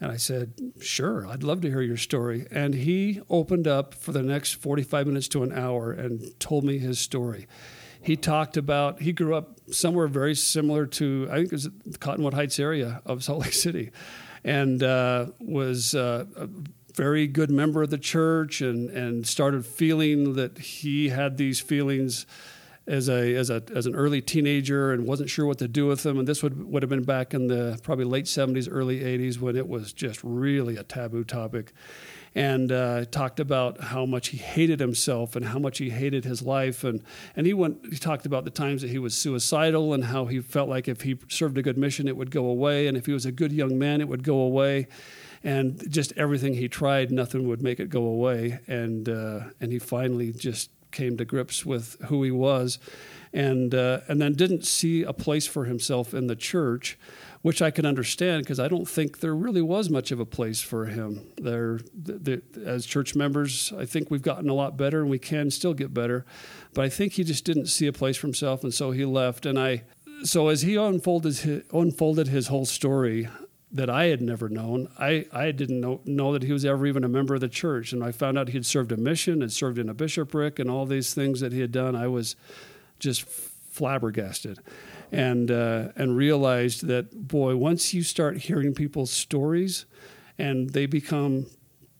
And 0.00 0.12
I 0.12 0.16
said, 0.16 0.52
Sure, 0.80 1.26
I'd 1.26 1.42
love 1.42 1.60
to 1.62 1.68
hear 1.68 1.82
your 1.82 1.96
story. 1.96 2.46
And 2.50 2.74
he 2.74 3.20
opened 3.28 3.66
up 3.66 3.94
for 3.94 4.12
the 4.12 4.22
next 4.22 4.54
45 4.54 5.06
minutes 5.06 5.28
to 5.28 5.42
an 5.42 5.52
hour 5.52 5.92
and 5.92 6.38
told 6.38 6.64
me 6.64 6.78
his 6.78 6.98
story. 6.98 7.46
He 8.00 8.16
talked 8.16 8.56
about, 8.56 9.02
he 9.02 9.12
grew 9.12 9.34
up 9.34 9.58
somewhere 9.70 10.06
very 10.06 10.34
similar 10.34 10.86
to, 10.86 11.28
I 11.30 11.36
think 11.36 11.46
it 11.46 11.52
was 11.52 11.68
the 11.84 11.98
Cottonwood 11.98 12.34
Heights 12.34 12.58
area 12.58 13.02
of 13.04 13.24
Salt 13.24 13.40
Lake 13.42 13.52
City, 13.52 13.90
and 14.44 14.82
uh, 14.82 15.26
was 15.40 15.94
uh, 15.94 16.24
a 16.36 16.48
very 16.94 17.26
good 17.26 17.50
member 17.50 17.82
of 17.82 17.90
the 17.90 17.98
church 17.98 18.60
and, 18.60 18.88
and 18.90 19.26
started 19.26 19.66
feeling 19.66 20.34
that 20.34 20.58
he 20.58 21.08
had 21.08 21.36
these 21.36 21.60
feelings 21.60 22.24
as 22.88 23.08
a 23.08 23.34
as 23.34 23.50
a 23.50 23.62
as 23.74 23.86
an 23.86 23.94
early 23.94 24.22
teenager 24.22 24.92
and 24.92 25.06
wasn't 25.06 25.28
sure 25.28 25.46
what 25.46 25.58
to 25.58 25.68
do 25.68 25.86
with 25.86 26.02
them. 26.02 26.18
And 26.18 26.26
this 26.26 26.42
would 26.42 26.64
would 26.72 26.82
have 26.82 26.90
been 26.90 27.04
back 27.04 27.34
in 27.34 27.46
the 27.46 27.78
probably 27.82 28.06
late 28.06 28.26
seventies, 28.26 28.66
early 28.66 29.04
eighties 29.04 29.38
when 29.38 29.56
it 29.56 29.68
was 29.68 29.92
just 29.92 30.20
really 30.24 30.76
a 30.76 30.82
taboo 30.82 31.22
topic. 31.22 31.72
And 32.34 32.70
uh, 32.70 33.04
talked 33.06 33.40
about 33.40 33.80
how 33.80 34.06
much 34.06 34.28
he 34.28 34.36
hated 34.36 34.80
himself 34.80 35.34
and 35.34 35.46
how 35.46 35.58
much 35.58 35.78
he 35.78 35.90
hated 35.90 36.24
his 36.24 36.42
life, 36.42 36.84
and 36.84 37.02
and 37.36 37.46
he 37.46 37.54
went. 37.54 37.78
He 37.90 37.96
talked 37.96 38.26
about 38.26 38.44
the 38.44 38.50
times 38.50 38.82
that 38.82 38.90
he 38.90 38.98
was 38.98 39.14
suicidal 39.14 39.92
and 39.92 40.04
how 40.04 40.26
he 40.26 40.40
felt 40.40 40.68
like 40.68 40.88
if 40.88 41.02
he 41.02 41.18
served 41.28 41.58
a 41.58 41.62
good 41.62 41.78
mission, 41.78 42.06
it 42.08 42.16
would 42.16 42.30
go 42.30 42.46
away, 42.46 42.86
and 42.86 42.96
if 42.96 43.06
he 43.06 43.12
was 43.12 43.26
a 43.26 43.32
good 43.32 43.52
young 43.52 43.78
man, 43.78 44.00
it 44.00 44.08
would 44.08 44.22
go 44.22 44.40
away 44.40 44.86
and 45.44 45.88
just 45.90 46.12
everything 46.16 46.54
he 46.54 46.68
tried, 46.68 47.12
nothing 47.12 47.46
would 47.46 47.62
make 47.62 47.78
it 47.78 47.88
go 47.88 48.04
away. 48.04 48.58
And 48.66 49.08
uh, 49.08 49.40
and 49.60 49.72
he 49.72 49.78
finally 49.78 50.32
just 50.32 50.70
came 50.90 51.16
to 51.16 51.24
grips 51.24 51.64
with 51.64 51.96
who 52.06 52.22
he 52.22 52.30
was, 52.30 52.78
and 53.32 53.74
uh, 53.74 54.00
and 54.08 54.20
then 54.20 54.32
didn't 54.34 54.64
see 54.64 55.02
a 55.02 55.12
place 55.12 55.46
for 55.46 55.64
himself 55.64 56.14
in 56.14 56.26
the 56.26 56.36
church, 56.36 56.98
which 57.42 57.60
I 57.62 57.70
can 57.70 57.86
understand 57.86 58.42
because 58.42 58.58
I 58.58 58.68
don't 58.68 58.88
think 58.88 59.20
there 59.20 59.34
really 59.34 59.62
was 59.62 59.90
much 59.90 60.10
of 60.10 60.20
a 60.20 60.26
place 60.26 60.60
for 60.60 60.86
him 60.86 61.28
there. 61.36 61.80
The, 61.94 62.42
the, 62.52 62.66
as 62.66 62.86
church 62.86 63.14
members, 63.14 63.72
I 63.76 63.84
think 63.84 64.10
we've 64.10 64.22
gotten 64.22 64.48
a 64.48 64.54
lot 64.54 64.76
better, 64.76 65.00
and 65.00 65.10
we 65.10 65.18
can 65.18 65.50
still 65.50 65.74
get 65.74 65.92
better, 65.92 66.24
but 66.74 66.84
I 66.84 66.88
think 66.88 67.14
he 67.14 67.24
just 67.24 67.44
didn't 67.44 67.66
see 67.66 67.86
a 67.86 67.92
place 67.92 68.16
for 68.16 68.26
himself, 68.26 68.64
and 68.64 68.72
so 68.72 68.90
he 68.90 69.04
left. 69.04 69.46
And 69.46 69.58
I, 69.58 69.84
so 70.24 70.48
as 70.48 70.62
he 70.62 70.76
unfolded 70.76 71.36
his, 71.38 71.62
unfolded 71.72 72.28
his 72.28 72.48
whole 72.48 72.66
story, 72.66 73.28
that 73.70 73.90
I 73.90 74.06
had 74.06 74.22
never 74.22 74.48
known. 74.48 74.88
I, 74.98 75.26
I 75.32 75.50
didn't 75.50 75.80
know, 75.80 76.00
know 76.04 76.32
that 76.32 76.42
he 76.42 76.52
was 76.52 76.64
ever 76.64 76.86
even 76.86 77.04
a 77.04 77.08
member 77.08 77.34
of 77.34 77.40
the 77.40 77.48
church. 77.48 77.92
And 77.92 78.02
I 78.02 78.12
found 78.12 78.38
out 78.38 78.48
he 78.48 78.54
had 78.54 78.64
served 78.64 78.92
a 78.92 78.96
mission 78.96 79.42
and 79.42 79.52
served 79.52 79.78
in 79.78 79.88
a 79.88 79.94
bishopric 79.94 80.58
and 80.58 80.70
all 80.70 80.86
these 80.86 81.12
things 81.12 81.40
that 81.40 81.52
he 81.52 81.60
had 81.60 81.72
done. 81.72 81.94
I 81.94 82.08
was 82.08 82.34
just 82.98 83.22
flabbergasted 83.22 84.58
and, 85.12 85.50
uh, 85.50 85.88
and 85.96 86.16
realized 86.16 86.86
that, 86.86 87.28
boy, 87.28 87.56
once 87.56 87.92
you 87.92 88.02
start 88.02 88.38
hearing 88.38 88.74
people's 88.74 89.10
stories 89.10 89.84
and 90.38 90.70
they 90.70 90.86
become 90.86 91.46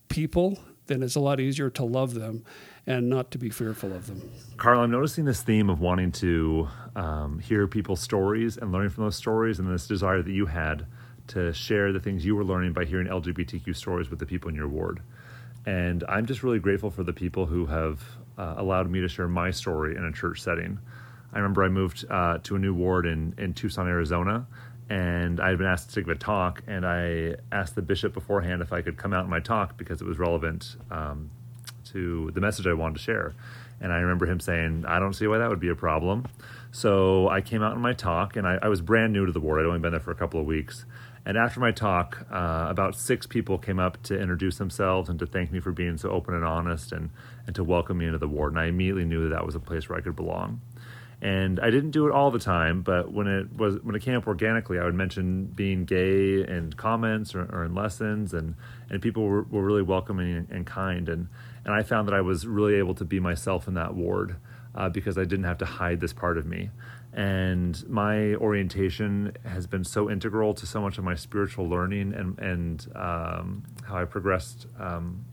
people, 0.09 0.59
then 0.87 1.03
it's 1.03 1.17
a 1.17 1.21
lot 1.21 1.39
easier 1.39 1.69
to 1.69 1.85
love 1.85 2.15
them 2.15 2.45
and 2.87 3.11
not 3.11 3.31
to 3.31 3.37
be 3.37 3.51
fearful 3.51 3.93
of 3.93 4.07
them. 4.07 4.31
Carl, 4.57 4.81
I'm 4.81 4.91
noticing 4.91 5.27
this 5.27 5.43
theme 5.43 5.69
of 5.69 5.81
wanting 5.81 6.11
to 6.13 6.69
um, 6.97 7.39
hear 7.39 7.67
people's 7.67 8.01
stories 8.01 8.57
and 8.57 8.73
learning 8.73 8.89
from 8.89 9.05
those 9.05 9.17
stories 9.17 9.59
and 9.59 9.71
this 9.71 9.87
desire 9.87 10.23
that 10.23 10.33
you 10.33 10.47
had 10.47 10.87
to 11.29 11.53
share 11.53 11.93
the 11.93 12.01
things 12.01 12.25
you 12.25 12.35
were 12.35 12.45
learning 12.45 12.73
by 12.73 12.85
hearing 12.85 13.07
LGBTQ 13.07 13.75
stories 13.77 14.11
with 14.11 14.19
the 14.19 14.27
people 14.27 14.49
in 14.49 14.55
your 14.55 14.69
ward. 14.69 15.01
And 15.67 16.05
I'm 16.09 16.27
just 16.27 16.43
really 16.43 16.59
grateful 16.59 16.91
for 16.91 17.03
the 17.03 17.13
people 17.13 17.47
who 17.47 17.67
have 17.67 18.03
uh, 18.39 18.55
allowed 18.57 18.91
me 18.91 19.01
to 19.01 19.09
share 19.09 19.29
my 19.29 19.51
story 19.51 19.97
in 19.97 20.05
a 20.05 20.13
church 20.13 20.41
setting. 20.41 20.79
I 21.33 21.39
remember 21.39 21.65
I 21.65 21.69
moved 21.69 22.05
uh, 22.09 22.39
to 22.45 22.57
a 22.57 22.59
new 22.59 22.73
ward 22.73 23.07
in, 23.07 23.35
in 23.37 23.53
Tucson, 23.53 23.87
Arizona, 23.87 24.47
and 24.89 25.41
I 25.41 25.51
had 25.51 25.59
been 25.59 25.67
asked 25.67 25.93
to 25.95 26.01
give 26.01 26.09
a 26.09 26.15
talk, 26.15 26.63
and 26.67 26.87
I 26.87 27.37
asked 27.53 27.75
the 27.75 27.83
bishop 27.83 28.15
beforehand 28.15 28.63
if 28.63 28.73
I 28.73 28.81
could 28.81 28.97
come 28.97 29.13
out 29.13 29.25
in 29.25 29.31
my 29.31 29.41
talk 29.41 29.77
because 29.77 30.01
it 30.01 30.07
was 30.07 30.19
relevant 30.19 30.77
um, 30.91 31.31
to 31.93 32.31
the 32.31 32.41
message 32.41 32.67
I 32.67 32.73
wanted 32.73 32.95
to 32.95 33.03
share. 33.03 33.35
And 33.81 33.93
I 33.93 33.99
remember 33.99 34.27
him 34.27 34.41
saying, 34.41 34.85
I 34.87 34.99
don't 34.99 35.13
see 35.13 35.27
why 35.27 35.39
that 35.39 35.51
would 35.51 35.61
be 35.61 35.69
a 35.69 35.77
problem. 35.77 36.27
So 36.71 37.29
I 37.29 37.41
came 37.41 37.63
out 37.63 37.75
in 37.75 37.81
my 37.81 37.93
talk, 37.93 38.37
and 38.37 38.47
I, 38.47 38.59
I 38.63 38.69
was 38.69 38.81
brand 38.81 39.13
new 39.13 39.27
to 39.27 39.33
the 39.33 39.41
ward. 39.41 39.61
I'd 39.61 39.67
only 39.67 39.79
been 39.79 39.93
there 39.93 40.01
for 40.01 40.11
a 40.11 40.17
couple 40.17 40.39
of 40.41 40.47
weeks. 40.47 40.85
And 41.25 41.37
after 41.37 41.61
my 41.61 41.73
talk, 41.73 42.27
uh, 42.31 42.67
about 42.69 42.95
six 42.95 43.27
people 43.27 43.59
came 43.59 43.79
up 43.79 44.03
to 44.05 44.19
introduce 44.19 44.57
themselves 44.57 45.11
and 45.11 45.19
to 45.19 45.27
thank 45.27 45.53
me 45.53 45.61
for 45.61 45.73
being 45.73 45.99
so 45.99 46.11
open 46.11 46.35
and 46.35 46.45
honest 46.45 46.93
and, 46.93 47.11
and 47.47 47.55
to 47.55 47.65
welcome 47.65 47.99
me 47.99 48.07
into 48.07 48.19
the 48.19 48.29
ward. 48.29 48.53
And 48.53 48.61
I 48.61 48.67
immediately 48.67 49.05
knew 49.05 49.25
that 49.25 49.35
that 49.35 49.45
was 49.45 49.55
a 49.55 49.61
place 49.61 49.89
where 49.89 49.99
I 49.99 50.01
could 50.01 50.17
belong. 50.17 50.61
And 51.21 51.59
I 51.61 51.71
didn't 51.71 51.91
do 51.91 52.07
it 52.07 52.13
all 52.13 52.31
the 52.31 52.39
time, 52.39 52.83
but 52.83 53.13
when 53.13 53.27
it 53.27 53.57
was 53.57 53.83
when 53.83 53.97
it 53.97 54.03
came 54.03 54.15
up 54.15 54.29
organically, 54.29 54.79
I 54.79 54.85
would 54.85 54.95
mention 54.95 55.47
being 55.47 55.85
gay 55.85 56.47
in 56.47 56.73
comments 56.77 57.35
or, 57.35 57.43
or 57.53 57.65
in 57.65 57.75
lessons, 57.75 58.33
and 58.33 58.55
and 58.89 59.03
people 59.03 59.25
were, 59.25 59.43
were 59.43 59.65
really 59.65 59.83
welcoming 59.83 60.37
and, 60.37 60.49
and 60.49 60.65
kind. 60.65 61.09
And 61.09 61.27
and 61.65 61.75
I 61.75 61.83
found 61.83 62.07
that 62.07 62.15
I 62.15 62.21
was 62.21 62.47
really 62.47 62.77
able 62.77 62.95
to 62.95 63.05
be 63.05 63.19
myself 63.19 63.67
in 63.67 63.75
that 63.75 63.95
ward 63.95 64.37
uh, 64.79 64.89
because 64.89 65.19
I 65.19 65.25
didn't 65.25 65.45
have 65.45 65.59
to 65.59 65.67
hide 65.67 66.01
this 66.01 66.13
part 66.13 66.39
of 66.39 66.47
me. 66.47 66.71
And 67.13 67.87
my 67.89 68.37
orientation 68.37 69.37
has 69.45 69.67
been 69.67 69.83
so 69.83 70.09
integral 70.09 70.55
to 70.55 70.67
so 70.67 70.81
much 70.81 70.99
of 70.99 71.05
my 71.05 71.17
spiritual 71.17 71.69
learning 71.69 72.15
and, 72.15 72.39
and 72.39 72.87
um, 72.95 73.65
how 73.83 73.99
I 73.99 74.05
progressed 74.05 74.67
um, 74.79 75.25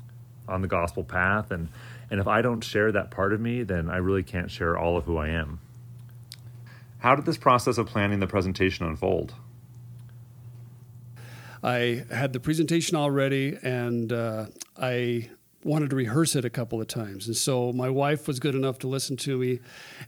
on 0.48 0.62
the 0.62 0.68
gospel 0.68 1.04
path. 1.04 1.52
And, 1.52 1.70
and 2.10 2.20
if 2.20 2.28
I 2.28 2.42
don't 2.42 2.64
share 2.64 2.92
that 2.92 3.12
part 3.12 3.34
of 3.34 3.40
me, 3.40 3.62
then 3.62 3.88
I 3.88 3.98
really 3.98 4.24
can't 4.24 4.50
share 4.50 4.78
all 4.78 4.98
of 4.98 5.04
who 5.04 5.18
I 5.18 5.30
am. 5.30 5.60
How 7.00 7.16
did 7.16 7.26
this 7.26 7.38
process 7.38 7.78
of 7.78 7.86
planning 7.86 8.20
the 8.20 8.28
presentation 8.28 8.88
unfold? 8.88 9.36
I 11.62 12.04
had 12.10 12.34
the 12.34 12.40
presentation 12.40 12.96
already, 12.96 13.58
and 13.62 14.12
uh, 14.12 14.48
I 14.78 15.30
wanted 15.66 15.90
to 15.90 15.96
rehearse 15.96 16.36
it 16.36 16.46
a 16.46 16.50
couple 16.50 16.80
of 16.80 16.88
times. 16.88 17.26
And 17.26 17.36
so 17.36 17.74
my 17.74 17.90
wife 17.90 18.28
was 18.28 18.40
good 18.40 18.54
enough 18.54 18.78
to 18.80 18.88
listen 18.88 19.18
to 19.18 19.38
me. 19.38 19.60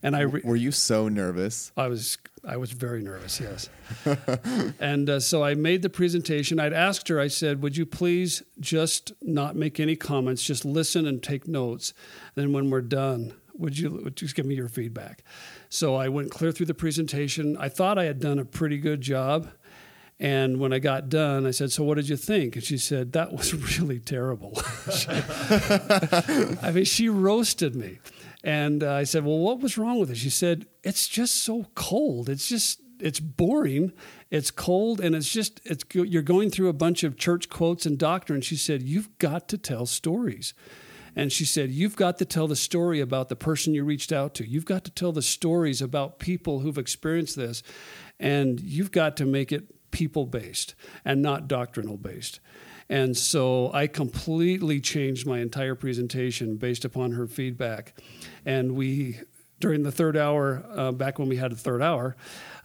And 0.03 0.15
I 0.15 0.21
re- 0.21 0.41
were 0.43 0.55
you 0.55 0.71
so 0.71 1.09
nervous? 1.09 1.71
I 1.75 1.87
was 1.87 2.19
I 2.45 2.55
was 2.55 2.71
very 2.71 3.01
nervous, 3.01 3.41
yes. 3.41 3.69
and 4.79 5.09
uh, 5.09 5.19
so 5.19 5.43
I 5.43 5.55
made 5.55 5.81
the 5.81 5.89
presentation. 5.89 6.59
I'd 6.59 6.71
asked 6.71 7.07
her, 7.09 7.19
I 7.19 7.27
said, 7.27 7.61
Would 7.61 7.75
you 7.75 7.85
please 7.85 8.43
just 8.59 9.11
not 9.21 9.55
make 9.55 9.79
any 9.79 9.95
comments, 9.95 10.43
just 10.43 10.63
listen 10.63 11.07
and 11.07 11.21
take 11.21 11.47
notes. 11.47 11.93
then 12.35 12.53
when 12.53 12.69
we're 12.69 12.81
done, 12.81 13.33
would 13.55 13.77
you 13.77 13.89
would 14.03 14.15
just 14.15 14.35
give 14.35 14.45
me 14.45 14.55
your 14.55 14.69
feedback? 14.69 15.23
So 15.69 15.95
I 15.95 16.07
went 16.07 16.31
clear 16.31 16.51
through 16.51 16.67
the 16.67 16.73
presentation. 16.75 17.57
I 17.57 17.69
thought 17.69 17.97
I 17.97 18.05
had 18.05 18.19
done 18.19 18.37
a 18.37 18.45
pretty 18.45 18.77
good 18.77 19.01
job. 19.01 19.49
And 20.19 20.59
when 20.59 20.73
I 20.73 20.79
got 20.79 21.09
done, 21.09 21.45
I 21.45 21.51
said, 21.51 21.71
So 21.71 21.83
what 21.83 21.95
did 21.95 22.09
you 22.09 22.17
think? 22.17 22.55
And 22.55 22.63
she 22.63 22.77
said, 22.77 23.13
That 23.13 23.33
was 23.33 23.53
really 23.79 23.99
terrible. 23.99 24.53
I 26.61 26.71
mean, 26.73 26.85
she 26.85 27.07
roasted 27.07 27.75
me. 27.75 27.99
And 28.43 28.83
uh, 28.83 28.93
I 28.93 29.03
said, 29.03 29.25
Well, 29.25 29.37
what 29.37 29.59
was 29.59 29.77
wrong 29.77 29.99
with 29.99 30.09
it? 30.09 30.17
She 30.17 30.31
said, 30.31 30.65
It's 30.83 31.07
just 31.07 31.35
so 31.35 31.67
cold. 31.75 32.29
It's 32.29 32.47
just, 32.49 32.81
it's 32.99 33.19
boring. 33.19 33.93
It's 34.31 34.49
cold. 34.49 34.99
And 35.01 35.15
it's 35.15 35.31
just, 35.31 35.61
it's, 35.65 35.83
you're 35.93 36.23
going 36.23 36.49
through 36.49 36.69
a 36.69 36.73
bunch 36.73 37.03
of 37.03 37.17
church 37.17 37.49
quotes 37.49 37.85
and 37.85 37.97
doctrine. 37.97 38.41
She 38.41 38.55
said, 38.55 38.81
You've 38.81 39.15
got 39.19 39.47
to 39.49 39.57
tell 39.57 39.85
stories. 39.85 40.55
And 41.15 41.31
she 41.31 41.45
said, 41.45 41.69
You've 41.69 41.95
got 41.95 42.17
to 42.17 42.25
tell 42.25 42.47
the 42.47 42.55
story 42.55 43.01
about 43.01 43.29
the 43.29 43.35
person 43.35 43.75
you 43.75 43.83
reached 43.83 44.11
out 44.11 44.33
to. 44.35 44.47
You've 44.47 44.65
got 44.65 44.83
to 44.85 44.91
tell 44.91 45.11
the 45.11 45.21
stories 45.21 45.79
about 45.79 46.17
people 46.17 46.61
who've 46.61 46.77
experienced 46.77 47.35
this. 47.35 47.61
And 48.19 48.59
you've 48.59 48.91
got 48.91 49.15
to 49.17 49.25
make 49.25 49.51
it 49.51 49.76
people 49.91 50.25
based 50.25 50.75
and 51.05 51.21
not 51.21 51.47
doctrinal 51.47 51.97
based. 51.97 52.39
And 52.89 53.17
so 53.17 53.71
I 53.73 53.87
completely 53.87 54.79
changed 54.79 55.27
my 55.27 55.39
entire 55.39 55.75
presentation 55.75 56.55
based 56.55 56.85
upon 56.85 57.11
her 57.11 57.27
feedback. 57.27 57.93
And 58.45 58.75
we, 58.75 59.19
during 59.59 59.83
the 59.83 59.91
third 59.91 60.15
hour, 60.15 60.63
uh, 60.73 60.91
back 60.93 61.19
when 61.19 61.27
we 61.27 61.35
had 61.35 61.51
a 61.51 61.55
third 61.55 61.81
hour, 61.81 62.15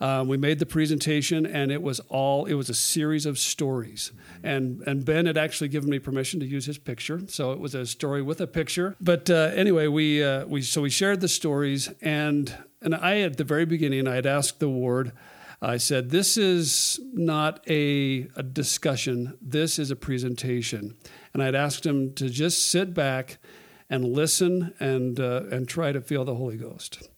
uh, 0.00 0.24
we 0.26 0.36
made 0.36 0.58
the 0.58 0.66
presentation, 0.66 1.46
and 1.46 1.72
it 1.72 1.82
was 1.82 2.00
all 2.08 2.44
it 2.44 2.54
was 2.54 2.68
a 2.68 2.74
series 2.74 3.26
of 3.26 3.38
stories. 3.38 4.12
And 4.42 4.82
and 4.86 5.04
Ben 5.04 5.26
had 5.26 5.36
actually 5.36 5.68
given 5.68 5.90
me 5.90 5.98
permission 5.98 6.38
to 6.40 6.46
use 6.46 6.66
his 6.66 6.78
picture, 6.78 7.22
so 7.28 7.52
it 7.52 7.58
was 7.58 7.74
a 7.74 7.86
story 7.86 8.22
with 8.22 8.40
a 8.40 8.46
picture. 8.46 8.96
But 9.00 9.30
uh, 9.30 9.50
anyway, 9.54 9.86
we 9.86 10.22
uh, 10.22 10.46
we 10.46 10.62
so 10.62 10.82
we 10.82 10.90
shared 10.90 11.20
the 11.20 11.28
stories, 11.28 11.88
and 12.00 12.54
and 12.80 12.94
I 12.94 13.20
at 13.20 13.36
the 13.38 13.44
very 13.44 13.64
beginning 13.64 14.06
I 14.06 14.16
had 14.16 14.26
asked 14.26 14.60
the 14.60 14.68
ward. 14.68 15.12
I 15.62 15.76
said, 15.76 16.10
"This 16.10 16.36
is 16.36 16.98
not 17.12 17.62
a, 17.70 18.26
a 18.34 18.42
discussion. 18.42 19.38
This 19.40 19.78
is 19.78 19.90
a 19.90 19.96
presentation." 19.96 20.96
And 21.32 21.42
I'd 21.42 21.54
asked 21.54 21.86
him 21.86 22.12
to 22.14 22.28
just 22.28 22.68
sit 22.68 22.92
back 22.92 23.38
and 23.88 24.04
listen 24.04 24.74
and 24.80 25.20
uh, 25.20 25.44
and 25.50 25.68
try 25.68 25.92
to 25.92 26.00
feel 26.00 26.24
the 26.24 26.34
Holy 26.34 26.56
Ghost. 26.56 27.08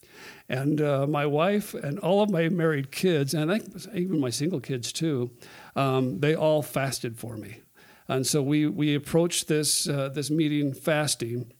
And 0.48 0.80
uh, 0.80 1.06
my 1.06 1.24
wife 1.24 1.72
and 1.72 1.98
all 1.98 2.20
of 2.20 2.30
my 2.30 2.50
married 2.50 2.92
kids, 2.92 3.32
and 3.32 3.50
I 3.50 3.60
even 3.94 4.20
my 4.20 4.30
single 4.30 4.60
kids 4.60 4.92
too, 4.92 5.30
um, 5.74 6.20
they 6.20 6.34
all 6.34 6.62
fasted 6.62 7.18
for 7.18 7.36
me. 7.36 7.62
And 8.08 8.26
so 8.26 8.42
we 8.42 8.66
we 8.66 8.94
approached 8.94 9.48
this 9.48 9.88
uh, 9.88 10.10
this 10.10 10.30
meeting 10.30 10.74
fasting 10.74 11.52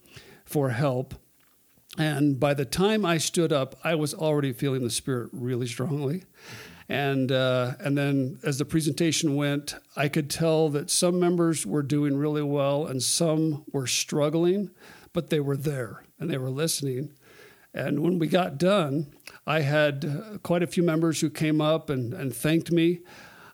for 0.45 0.71
help. 0.71 1.15
And 1.97 2.39
by 2.39 2.55
the 2.55 2.65
time 2.65 3.07
I 3.07 3.19
stood 3.19 3.53
up, 3.53 3.77
I 3.85 3.95
was 3.95 4.15
already 4.15 4.53
feeling 4.53 4.83
the 4.83 4.91
Spirit 4.91 5.31
really 5.33 5.67
strongly. 5.67 6.25
And 6.89 7.33
uh, 7.33 7.73
and 7.81 7.97
then 7.97 8.39
as 8.43 8.59
the 8.59 8.65
presentation 8.65 9.37
went, 9.37 9.75
I 9.97 10.09
could 10.09 10.29
tell 10.29 10.69
that 10.71 10.91
some 10.91 11.19
members 11.19 11.65
were 11.65 11.83
doing 11.83 12.17
really 12.17 12.43
well 12.43 12.87
and 12.87 13.03
some 13.03 13.65
were 13.73 13.87
struggling, 13.87 14.71
but 15.13 15.31
they 15.31 15.41
were 15.41 15.57
there 15.57 16.05
and 16.19 16.31
they 16.31 16.39
were 16.39 16.51
listening. 16.51 17.15
And 17.73 18.01
when 18.01 18.19
we 18.19 18.29
got 18.29 18.59
done, 18.59 19.13
I 19.47 19.61
had 19.61 20.05
uh, 20.05 20.39
quite 20.39 20.63
a 20.63 20.67
few 20.67 20.83
members 20.83 21.21
who 21.21 21.31
came 21.31 21.61
up 21.61 21.91
and, 21.91 22.13
and 22.15 22.35
thanked 22.35 22.71
me. 22.71 23.01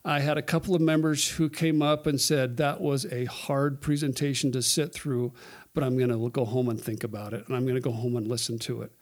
I 0.05 0.21
had 0.21 0.39
a 0.39 0.43
couple 0.43 0.75
of 0.75 0.81
members 0.81 1.29
who 1.29 1.49
came 1.49 1.83
up 1.83 2.07
and 2.07 2.21
said 2.21 2.57
that 2.57 2.81
was 2.81 3.07
a 3.07 3.27
hard 3.27 3.81
presentation 3.81 4.51
to 4.53 4.63
sit 4.63 4.93
through, 4.95 5.33
but 5.75 5.85
I'm 5.85 5.97
going 5.97 6.11
to 6.11 6.31
go 6.31 6.45
home 6.45 6.69
and 6.69 6.81
think 6.81 7.05
about 7.05 7.35
it, 7.35 7.47
and 7.47 7.57
I'm 7.57 7.65
going 7.65 7.75
to 7.75 7.83
go 7.83 7.93
home 7.93 8.17
and 8.17 8.27
listen 8.27 8.59
to 8.61 8.83
it. 8.83 8.93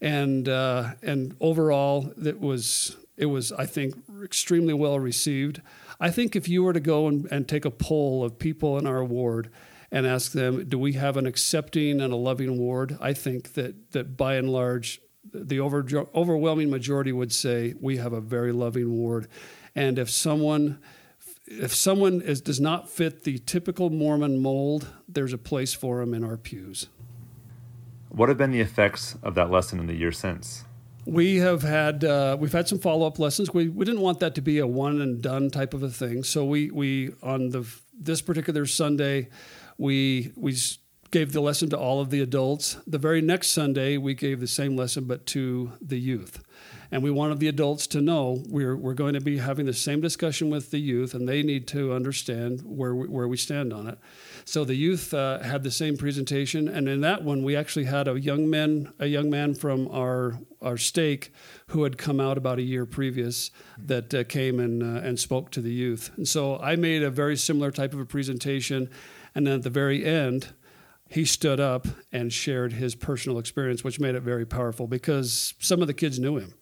And 0.00 0.48
uh, 0.48 0.92
and 1.02 1.36
overall, 1.40 2.12
it 2.24 2.40
was 2.40 2.96
it 3.16 3.26
was 3.26 3.52
I 3.52 3.66
think 3.66 3.94
extremely 4.22 4.74
well 4.74 4.98
received. 5.00 5.60
I 6.00 6.10
think 6.10 6.36
if 6.36 6.48
you 6.48 6.62
were 6.62 6.72
to 6.72 6.80
go 6.80 7.08
and, 7.08 7.26
and 7.30 7.48
take 7.48 7.64
a 7.64 7.70
poll 7.70 8.22
of 8.24 8.38
people 8.38 8.78
in 8.78 8.86
our 8.86 9.04
ward 9.04 9.50
and 9.90 10.06
ask 10.06 10.32
them, 10.32 10.68
do 10.68 10.78
we 10.78 10.92
have 10.92 11.16
an 11.16 11.26
accepting 11.26 12.00
and 12.00 12.12
a 12.12 12.16
loving 12.16 12.58
ward? 12.58 12.96
I 13.00 13.12
think 13.12 13.54
that 13.54 13.92
that 13.92 14.16
by 14.16 14.34
and 14.34 14.48
large, 14.50 15.00
the 15.32 15.60
over, 15.60 15.84
overwhelming 16.14 16.70
majority 16.70 17.12
would 17.12 17.32
say 17.32 17.74
we 17.80 17.96
have 17.96 18.12
a 18.12 18.20
very 18.20 18.52
loving 18.52 18.92
ward. 18.92 19.26
And 19.74 19.98
if 19.98 20.10
someone 20.10 20.78
if 21.50 21.74
someone 21.74 22.20
is, 22.20 22.40
does 22.40 22.60
not 22.60 22.90
fit 22.90 23.24
the 23.24 23.38
typical 23.38 23.90
Mormon 23.90 24.42
mold, 24.42 24.86
there's 25.08 25.32
a 25.32 25.38
place 25.38 25.72
for 25.72 26.00
them 26.00 26.12
in 26.12 26.22
our 26.22 26.36
pews. 26.36 26.88
What 28.08 28.28
have 28.28 28.38
been 28.38 28.50
the 28.50 28.60
effects 28.60 29.16
of 29.22 29.34
that 29.34 29.50
lesson 29.50 29.78
in 29.78 29.86
the 29.86 29.94
year 29.94 30.12
since? 30.12 30.64
We 31.04 31.36
have 31.36 31.62
had 31.62 32.04
uh, 32.04 32.36
we've 32.38 32.52
had 32.52 32.68
some 32.68 32.78
follow 32.78 33.06
up 33.06 33.18
lessons. 33.18 33.52
We 33.52 33.68
we 33.68 33.84
didn't 33.84 34.02
want 34.02 34.20
that 34.20 34.34
to 34.34 34.42
be 34.42 34.58
a 34.58 34.66
one 34.66 35.00
and 35.00 35.22
done 35.22 35.50
type 35.50 35.72
of 35.72 35.82
a 35.82 35.88
thing. 35.88 36.22
So 36.22 36.44
we 36.44 36.70
we 36.70 37.12
on 37.22 37.50
the 37.50 37.66
this 37.98 38.20
particular 38.20 38.66
Sunday, 38.66 39.28
we 39.78 40.32
we 40.36 40.54
gave 41.10 41.32
the 41.32 41.40
lesson 41.40 41.70
to 41.70 41.78
all 41.78 42.00
of 42.00 42.10
the 42.10 42.20
adults. 42.20 42.76
The 42.86 42.98
very 42.98 43.22
next 43.22 43.48
Sunday, 43.48 43.96
we 43.96 44.14
gave 44.14 44.40
the 44.40 44.46
same 44.46 44.76
lesson 44.76 45.04
but 45.04 45.24
to 45.26 45.72
the 45.80 45.98
youth. 45.98 46.42
And 46.90 47.02
we 47.02 47.10
wanted 47.10 47.38
the 47.38 47.48
adults 47.48 47.86
to 47.88 48.00
know 48.00 48.42
we're, 48.48 48.74
we're 48.74 48.94
going 48.94 49.12
to 49.12 49.20
be 49.20 49.38
having 49.38 49.66
the 49.66 49.74
same 49.74 50.00
discussion 50.00 50.48
with 50.48 50.70
the 50.70 50.78
youth, 50.78 51.12
and 51.12 51.28
they 51.28 51.42
need 51.42 51.66
to 51.68 51.92
understand 51.92 52.62
where 52.64 52.94
we, 52.94 53.06
where 53.08 53.28
we 53.28 53.36
stand 53.36 53.74
on 53.74 53.86
it. 53.86 53.98
So 54.46 54.64
the 54.64 54.74
youth 54.74 55.12
uh, 55.12 55.40
had 55.40 55.64
the 55.64 55.70
same 55.70 55.98
presentation, 55.98 56.66
and 56.66 56.88
in 56.88 57.02
that 57.02 57.22
one, 57.22 57.42
we 57.42 57.54
actually 57.54 57.84
had 57.84 58.08
a 58.08 58.18
young 58.18 58.48
man, 58.48 58.92
a 58.98 59.06
young 59.06 59.28
man 59.28 59.54
from 59.54 59.88
our 59.88 60.38
our 60.60 60.76
stake 60.76 61.32
who 61.68 61.84
had 61.84 61.96
come 61.98 62.18
out 62.18 62.36
about 62.36 62.58
a 62.58 62.62
year 62.62 62.84
previous 62.84 63.52
that 63.78 64.12
uh, 64.12 64.24
came 64.24 64.58
and 64.58 64.82
uh, 64.82 65.06
and 65.06 65.20
spoke 65.20 65.50
to 65.50 65.60
the 65.60 65.70
youth. 65.70 66.10
And 66.16 66.26
so 66.26 66.58
I 66.58 66.76
made 66.76 67.02
a 67.02 67.10
very 67.10 67.36
similar 67.36 67.70
type 67.70 67.92
of 67.92 68.00
a 68.00 68.06
presentation, 68.06 68.88
and 69.34 69.46
then 69.46 69.54
at 69.56 69.62
the 69.62 69.70
very 69.70 70.04
end, 70.06 70.54
he 71.10 71.26
stood 71.26 71.60
up 71.60 71.86
and 72.12 72.32
shared 72.32 72.72
his 72.72 72.94
personal 72.94 73.38
experience, 73.38 73.84
which 73.84 74.00
made 74.00 74.14
it 74.14 74.22
very 74.22 74.46
powerful 74.46 74.86
because 74.86 75.54
some 75.58 75.82
of 75.82 75.86
the 75.86 75.94
kids 75.94 76.18
knew 76.18 76.38
him 76.38 76.54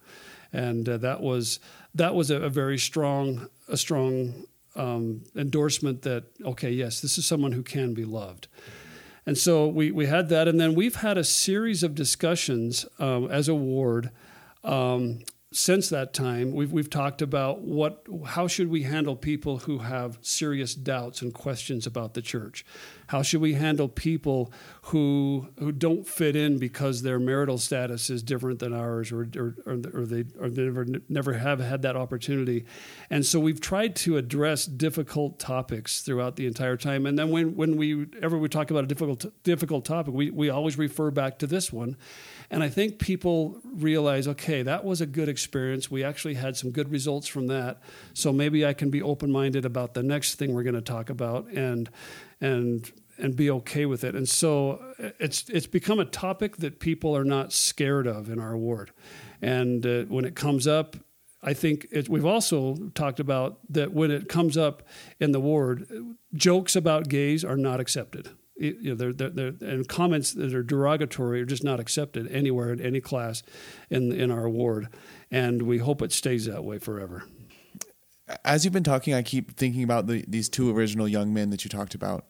and 0.57 0.89
uh, 0.89 0.97
that 0.97 1.21
was 1.21 1.61
that 1.95 2.15
was 2.15 2.31
a, 2.31 2.37
a, 2.43 2.49
very 2.49 2.79
strong 2.79 3.49
a 3.69 3.77
strong 3.77 4.47
um, 4.75 5.23
endorsement 5.37 6.03
that 6.03 6.25
okay 6.45 6.71
yes 6.71 7.01
this 7.01 7.19
is 7.19 7.27
someone 7.27 7.53
who 7.53 7.63
can 7.63 7.95
be 7.95 8.05
loved. 8.05 8.49
And 9.29 9.37
so 9.37 9.67
we, 9.67 9.91
we 9.91 10.07
had 10.07 10.29
that. 10.29 10.47
And 10.47 10.61
then 10.61 10.77
we've 10.77 10.95
had 10.95 11.19
a 11.19 11.25
series 11.25 11.83
of 11.83 11.97
discussions 11.97 12.87
um, 13.01 13.29
as 13.29 13.49
a 13.49 13.57
ward 13.57 14.11
um, 14.63 15.19
since 15.57 15.89
that 15.89 16.13
time, 16.13 16.53
we've, 16.53 16.71
we've 16.71 16.91
talked 16.91 17.23
about 17.23 17.63
what, 17.63 18.07
how 18.27 18.47
should 18.47 18.69
we 18.69 18.83
handle 18.83 19.17
people 19.17 19.61
who 19.61 19.79
have 19.79 20.19
serious 20.21 20.75
doubts 20.75 21.23
and 21.23 21.33
questions 21.33 21.87
about 21.87 22.13
the 22.13 22.21
church? 22.21 22.63
How 23.07 23.23
should 23.23 23.41
we 23.41 23.55
handle 23.55 23.89
people 23.89 24.53
who, 24.83 25.49
who 25.59 25.73
don't 25.73 26.07
fit 26.07 26.37
in 26.37 26.59
because 26.59 27.01
their 27.01 27.19
marital 27.19 27.57
status 27.57 28.11
is 28.11 28.23
different 28.23 28.59
than 28.59 28.75
ours 28.75 29.11
or, 29.11 29.27
or, 29.35 29.55
or, 29.65 30.05
they, 30.05 30.25
or 30.39 30.51
they 30.51 30.65
never, 30.65 30.87
never 31.09 31.33
have 31.33 31.61
had 31.61 31.81
that 31.81 31.97
opportunity? 31.97 32.67
And 33.09 33.25
so 33.25 33.41
we've 33.41 33.61
tried 33.61 33.97
to 33.97 34.19
address 34.19 34.67
difficult 34.67 35.39
topics 35.39 36.03
throughout 36.03 36.37
the 36.37 36.47
entire 36.47 36.77
time. 36.77 37.07
And 37.07 37.19
then 37.19 37.31
when, 37.31 37.57
when 37.57 37.79
we 37.79 38.09
ever 38.21 38.37
we 38.37 38.51
talk 38.51 38.71
about 38.71 38.85
a 38.85 38.89
difficult, 38.89 39.25
difficult 39.43 39.87
topic, 39.87 40.13
we, 40.13 40.31
we 40.31 40.51
always 40.51 40.77
refer 40.77 41.11
back 41.11 41.39
to 41.39 41.47
this 41.47 41.73
one 41.73 41.97
and 42.51 42.63
I 42.63 42.69
think 42.69 42.99
people 42.99 43.61
realize, 43.65 44.29
okay, 44.29 44.63
that 44.63 44.85
was 44.85 45.01
a 45.01 45.07
good 45.07 45.29
experience. 45.29 45.91
We 45.91 46.05
actually 46.05 46.35
had 46.35 46.57
some 46.57 46.71
good 46.71 46.91
results 46.91 47.27
from 47.27 47.49
that. 47.49 47.81
So 48.15 48.33
maybe 48.33 48.65
I 48.65 48.73
can 48.73 48.91
be 48.91 49.03
open 49.03 49.33
minded 49.33 49.65
about 49.65 49.95
the 49.95 50.03
next 50.03 50.37
thing 50.37 50.55
we're 50.55 50.63
going 50.63 50.75
to 50.75 50.81
talk 50.81 51.11
about 51.11 51.49
and 51.49 51.91
and 52.41 52.91
and 53.19 53.35
be 53.35 53.51
okay 53.51 53.87
with 53.87 54.05
it. 54.05 54.15
And 54.15 54.29
so 54.29 54.83
it's 55.19 55.49
it's 55.49 55.67
become 55.67 55.99
a 55.99 56.05
topic 56.05 56.59
that 56.59 56.79
people 56.79 57.17
are 57.17 57.25
not 57.25 57.53
scared 57.53 58.07
of 58.07 58.31
in 58.31 58.39
our 58.39 58.57
ward. 58.57 58.93
And 59.43 59.85
uh, 59.85 60.05
when 60.05 60.25
it 60.25 60.37
comes 60.37 60.67
up, 60.67 60.97
I 61.43 61.53
think 61.53 61.87
it, 61.91 62.09
we've 62.09 62.27
also 62.27 62.77
talked 62.95 63.21
about 63.21 63.59
that 63.71 63.93
when 63.93 64.11
it 64.11 64.29
comes 64.29 64.57
up 64.57 64.83
in 65.21 65.33
the 65.33 65.41
ward, 65.41 65.87
jokes 66.35 66.77
about 66.77 67.09
gays 67.09 67.45
are 67.45 67.57
not 67.57 67.81
accepted 67.81 68.31
you 68.57 68.91
know, 68.91 68.95
they're, 68.95 69.13
they're, 69.13 69.31
they're, 69.31 69.55
and 69.61 69.89
comments 69.89 70.33
that 70.33 70.55
are 70.55 70.63
derogatory 70.63 71.43
are 71.43 71.47
just 71.47 71.65
not 71.65 71.81
accepted 71.81 72.31
anywhere 72.31 72.73
in 72.73 72.81
any 72.81 73.01
class 73.01 73.43
in 73.91 74.13
in 74.13 74.31
our 74.31 74.49
ward, 74.49 74.89
and 75.31 75.63
we 75.63 75.79
hope 75.79 76.03
it 76.03 76.13
stays 76.13 76.47
that 76.47 76.65
way 76.65 76.79
forever. 76.79 77.25
As 78.45 78.65
you've 78.65 78.75
been 78.75 78.83
talking, 78.83 79.15
I 79.15 79.23
keep 79.23 79.57
thinking 79.57 79.85
about 79.85 80.07
the, 80.07 80.25
these 80.27 80.49
two 80.49 80.75
original 80.77 81.07
young 81.07 81.33
men 81.33 81.51
that 81.51 81.65
you 81.65 81.71
talked 81.71 81.95
about, 81.95 82.27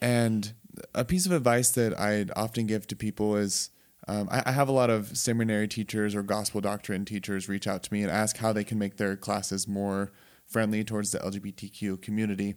and 0.00 0.52
a 0.94 1.04
piece 1.04 1.26
of 1.26 1.32
advice 1.32 1.70
that 1.72 1.98
I 1.98 2.26
often 2.36 2.66
give 2.66 2.86
to 2.88 2.96
people 2.96 3.36
is. 3.36 3.70
Um, 4.06 4.26
I, 4.30 4.42
I 4.46 4.52
have 4.52 4.70
a 4.70 4.72
lot 4.72 4.88
of 4.88 5.18
seminary 5.18 5.68
teachers 5.68 6.14
or 6.14 6.22
gospel 6.22 6.62
doctrine 6.62 7.04
teachers 7.04 7.46
reach 7.46 7.66
out 7.66 7.82
to 7.82 7.92
me 7.92 8.00
and 8.00 8.10
ask 8.10 8.38
how 8.38 8.54
they 8.54 8.64
can 8.64 8.78
make 8.78 8.96
their 8.96 9.16
classes 9.16 9.68
more 9.68 10.12
friendly 10.46 10.82
towards 10.82 11.12
the 11.12 11.18
LGBTQ 11.18 12.00
community. 12.00 12.54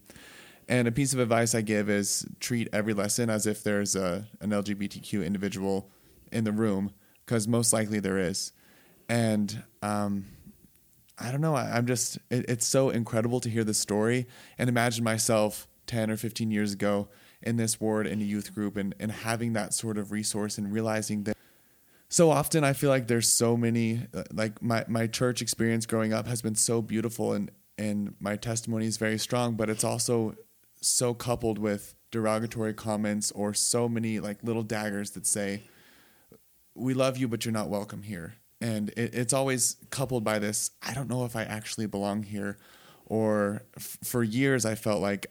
And 0.72 0.88
a 0.88 0.92
piece 0.92 1.12
of 1.12 1.20
advice 1.20 1.54
I 1.54 1.60
give 1.60 1.90
is 1.90 2.26
treat 2.40 2.70
every 2.72 2.94
lesson 2.94 3.30
as 3.30 3.46
if 3.46 3.62
there's 3.62 3.94
a, 3.94 4.30
an 4.40 4.52
LGBTQ 4.52 5.26
individual 5.26 5.92
in 6.32 6.46
the 6.46 6.54
room, 6.54 6.94
because 7.26 7.46
most 7.46 7.74
likely 7.74 8.00
there 8.00 8.18
is. 8.18 8.54
And 9.10 9.64
um, 9.82 10.28
I 11.20 11.30
don't 11.30 11.42
know, 11.42 11.56
I, 11.56 11.78
am 11.78 11.88
just, 11.88 12.20
it, 12.30 12.46
it's 12.48 12.66
so 12.66 12.90
incredible 12.90 13.42
to 13.42 13.50
hear 13.50 13.66
this 13.66 13.80
story 13.80 14.28
and 14.58 14.70
imagine 14.70 15.04
myself 15.04 15.68
10 15.88 16.10
or 16.10 16.16
15 16.16 16.52
years 16.52 16.72
ago 16.72 17.10
in 17.42 17.58
this 17.58 17.82
ward 17.82 18.08
in 18.08 18.22
a 18.22 18.24
youth 18.24 18.56
group 18.56 18.78
and, 18.78 18.96
and 18.98 19.12
having 19.12 19.52
that 19.52 19.74
sort 19.74 19.98
of 19.98 20.14
resource 20.14 20.58
and 20.58 20.72
realizing 20.72 21.24
that 21.24 21.36
so 22.08 22.30
often 22.32 22.64
I 22.64 22.72
feel 22.72 22.90
like 22.90 23.08
there's 23.08 23.32
so 23.32 23.58
many 23.58 24.08
uh, 24.14 24.24
like 24.32 24.62
my, 24.62 24.86
my 24.88 25.08
church 25.08 25.42
experience 25.42 25.86
growing 25.86 26.14
up 26.14 26.28
has 26.28 26.42
been 26.42 26.56
so 26.56 26.82
beautiful 26.82 27.34
and 27.34 27.52
and 27.78 28.16
my 28.20 28.36
testimony 28.36 28.86
is 28.86 28.98
very 28.98 29.18
strong 29.18 29.56
but 29.56 29.70
it's 29.70 29.84
also 29.84 30.36
so 30.82 31.14
coupled 31.14 31.58
with 31.58 31.96
derogatory 32.12 32.74
comments 32.74 33.32
or 33.32 33.54
so 33.54 33.88
many 33.88 34.20
like 34.20 34.44
little 34.44 34.64
daggers 34.64 35.12
that 35.12 35.26
say, 35.26 35.64
"We 36.76 36.94
love 36.94 37.18
you, 37.18 37.28
but 37.28 37.46
you're 37.46 37.54
not 37.54 37.70
welcome 37.70 38.04
here." 38.04 38.36
And 38.60 38.90
it, 38.90 39.16
it's 39.16 39.34
always 39.34 39.78
coupled 39.90 40.24
by 40.24 40.40
this, 40.40 40.72
"I 40.82 40.94
don't 40.94 41.10
know 41.10 41.26
if 41.26 41.36
I 41.36 41.44
actually 41.44 41.86
belong 41.86 42.24
here," 42.24 42.58
or 43.06 43.64
f- 43.78 43.98
for 44.04 44.24
years 44.24 44.66
I 44.66 44.76
felt 44.76 45.02
like 45.02 45.28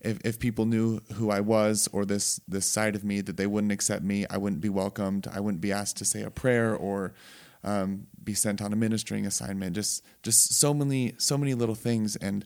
if, 0.00 0.18
if 0.24 0.38
people 0.38 0.64
knew 0.64 1.00
who 1.14 1.30
I 1.30 1.40
was 1.40 1.88
or 1.92 2.04
this 2.04 2.40
this 2.46 2.66
side 2.66 2.94
of 2.94 3.04
me 3.04 3.20
that 3.20 3.36
they 3.36 3.46
wouldn't 3.46 3.72
accept 3.72 4.02
me, 4.02 4.26
I 4.30 4.36
wouldn't 4.38 4.60
be 4.60 4.68
welcomed, 4.68 5.26
I 5.32 5.40
wouldn't 5.40 5.60
be 5.60 5.72
asked 5.72 5.96
to 5.98 6.04
say 6.04 6.22
a 6.22 6.30
prayer 6.30 6.74
or 6.74 7.14
um, 7.64 8.06
be 8.22 8.34
sent 8.34 8.62
on 8.62 8.72
a 8.72 8.76
ministering 8.76 9.26
assignment. 9.26 9.74
Just 9.74 10.04
just 10.22 10.54
so 10.54 10.72
many 10.72 11.14
so 11.18 11.36
many 11.36 11.54
little 11.54 11.74
things, 11.74 12.16
and 12.16 12.44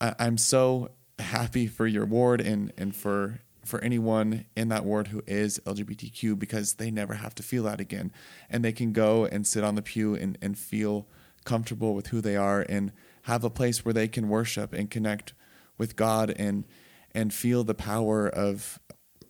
I, 0.00 0.14
I'm 0.18 0.38
so 0.38 0.90
happy 1.20 1.66
for 1.66 1.86
your 1.86 2.06
ward 2.06 2.40
and 2.40 2.72
and 2.76 2.94
for 2.94 3.40
for 3.64 3.80
anyone 3.82 4.46
in 4.56 4.68
that 4.68 4.84
ward 4.84 5.08
who 5.08 5.22
is 5.26 5.60
LGBTQ 5.64 6.38
because 6.38 6.74
they 6.74 6.90
never 6.90 7.14
have 7.14 7.34
to 7.36 7.42
feel 7.42 7.64
that 7.64 7.80
again. 7.80 8.10
And 8.48 8.64
they 8.64 8.72
can 8.72 8.92
go 8.92 9.26
and 9.26 9.46
sit 9.46 9.62
on 9.62 9.74
the 9.74 9.82
pew 9.82 10.14
and, 10.14 10.38
and 10.40 10.58
feel 10.58 11.06
comfortable 11.44 11.94
with 11.94 12.08
who 12.08 12.20
they 12.20 12.36
are 12.36 12.64
and 12.68 12.92
have 13.22 13.44
a 13.44 13.50
place 13.50 13.84
where 13.84 13.94
they 13.94 14.08
can 14.08 14.28
worship 14.28 14.72
and 14.72 14.90
connect 14.90 15.34
with 15.78 15.96
God 15.96 16.34
and 16.36 16.64
and 17.12 17.32
feel 17.34 17.64
the 17.64 17.74
power 17.74 18.28
of 18.28 18.78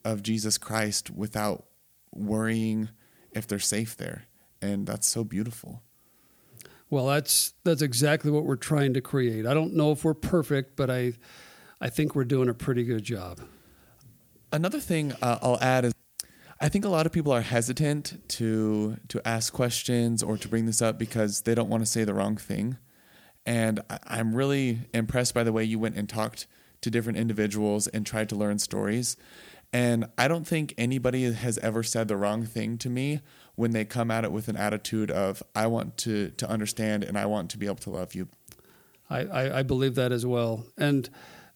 of 0.05 0.22
Jesus 0.22 0.59
Christ 0.59 1.11
without 1.11 1.66
worrying 2.12 2.90
if 3.33 3.46
they're 3.46 3.59
safe 3.59 3.96
there. 3.96 4.24
And 4.62 4.87
that's 4.87 5.09
so 5.09 5.24
beautiful. 5.24 5.83
Well, 6.88 7.07
that's 7.07 7.55
that's 7.64 7.83
exactly 7.83 8.31
what 8.31 8.44
we're 8.44 8.57
trying 8.57 8.94
to 8.94 9.00
create. 9.00 9.46
I 9.46 9.55
don't 9.55 9.74
know 9.74 9.92
if 9.92 10.05
we're 10.05 10.14
perfect, 10.14 10.76
but 10.76 10.90
I 10.90 11.12
I 11.81 11.88
think 11.88 12.14
we're 12.14 12.25
doing 12.25 12.49
a 12.49 12.55
pretty 12.55 12.85
good 12.85 13.03
job. 13.03 13.40
Another 14.53 14.81
thing 14.81 15.12
uh, 15.23 15.38
I'll 15.43 15.59
add 15.61 15.87
is 15.87 15.95
I 16.61 16.69
think 16.69 16.85
a 16.85 16.90
lot 16.90 17.07
of 17.07 17.12
people 17.12 17.33
are 17.33 17.40
hesitant 17.40 18.21
to 18.31 18.99
to 19.09 19.27
ask 19.27 19.53
questions 19.53 20.23
or 20.23 20.37
to 20.37 20.49
bring 20.49 20.66
this 20.66 20.83
up 20.83 20.99
because 20.99 21.43
they 21.43 21.55
don't 21.55 21.71
want 21.71 21.83
to 21.83 21.90
say 21.90 22.05
the 22.05 22.12
wrong 22.12 22.37
thing. 22.37 22.77
And 23.47 23.81
I, 23.88 24.19
am 24.19 24.35
really 24.35 24.81
impressed 24.93 25.33
by 25.33 25.43
the 25.43 25.53
way 25.53 25.64
you 25.64 25.79
went 25.79 25.97
and 25.97 26.07
talked 26.07 26.47
to 26.83 26.90
different 26.90 27.19
individuals 27.19 27.87
and 27.87 28.05
tried 28.05 28.29
to 28.29 28.37
learn 28.37 28.59
stories. 28.59 29.16
And 29.73 30.07
I 30.19 30.29
don't 30.29 30.47
think 30.47 30.75
anybody 30.77 31.33
has 31.33 31.57
ever 31.59 31.83
said 31.83 32.09
the 32.09 32.16
wrong 32.16 32.45
thing 32.45 32.77
to 32.79 32.90
me 32.90 33.21
when 33.55 33.71
they 33.71 33.85
come 33.85 34.11
at 34.11 34.25
it 34.25 34.33
with 34.33 34.49
an 34.49 34.57
attitude 34.57 35.11
of 35.11 35.43
I 35.55 35.66
want 35.66 35.97
to 35.99 36.31
to 36.31 36.51
understand 36.51 37.05
and 37.05 37.16
I 37.16 37.25
want 37.25 37.51
to 37.53 37.59
be 37.59 37.64
able 37.64 37.77
to 37.77 37.90
love 37.90 38.14
you. 38.14 38.29
I, 39.09 39.21
I, 39.21 39.59
I 39.61 39.62
believe 39.62 39.95
that 39.95 40.12
as 40.12 40.27
well. 40.27 40.66
And 40.77 41.09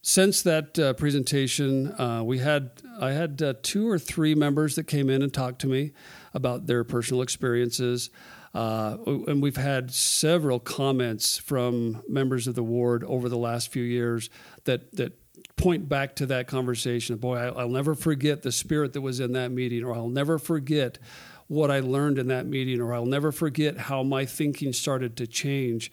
since 0.06 0.42
that 0.42 0.78
uh, 0.78 0.92
presentation, 0.92 1.98
uh, 1.98 2.22
we 2.22 2.36
had 2.36 2.72
I 3.00 3.12
had 3.12 3.40
uh, 3.40 3.54
two 3.62 3.88
or 3.88 3.98
three 3.98 4.34
members 4.34 4.74
that 4.74 4.84
came 4.84 5.08
in 5.08 5.22
and 5.22 5.32
talked 5.32 5.62
to 5.62 5.66
me 5.66 5.92
about 6.34 6.66
their 6.66 6.84
personal 6.84 7.22
experiences, 7.22 8.10
uh, 8.52 8.98
and 9.06 9.42
we've 9.42 9.56
had 9.56 9.90
several 9.90 10.60
comments 10.60 11.38
from 11.38 12.02
members 12.06 12.46
of 12.46 12.54
the 12.54 12.62
ward 12.62 13.02
over 13.04 13.30
the 13.30 13.38
last 13.38 13.72
few 13.72 13.82
years 13.82 14.28
that 14.64 14.94
that 14.94 15.18
point 15.56 15.88
back 15.88 16.14
to 16.16 16.26
that 16.26 16.48
conversation. 16.48 17.16
Boy, 17.16 17.36
I, 17.36 17.46
I'll 17.62 17.70
never 17.70 17.94
forget 17.94 18.42
the 18.42 18.52
spirit 18.52 18.92
that 18.92 19.00
was 19.00 19.20
in 19.20 19.32
that 19.32 19.52
meeting, 19.52 19.82
or 19.84 19.94
I'll 19.94 20.08
never 20.08 20.38
forget 20.38 20.98
what 21.46 21.70
I 21.70 21.80
learned 21.80 22.18
in 22.18 22.28
that 22.28 22.44
meeting, 22.44 22.78
or 22.82 22.92
I'll 22.92 23.06
never 23.06 23.32
forget 23.32 23.78
how 23.78 24.02
my 24.02 24.26
thinking 24.26 24.74
started 24.74 25.16
to 25.16 25.26
change 25.26 25.90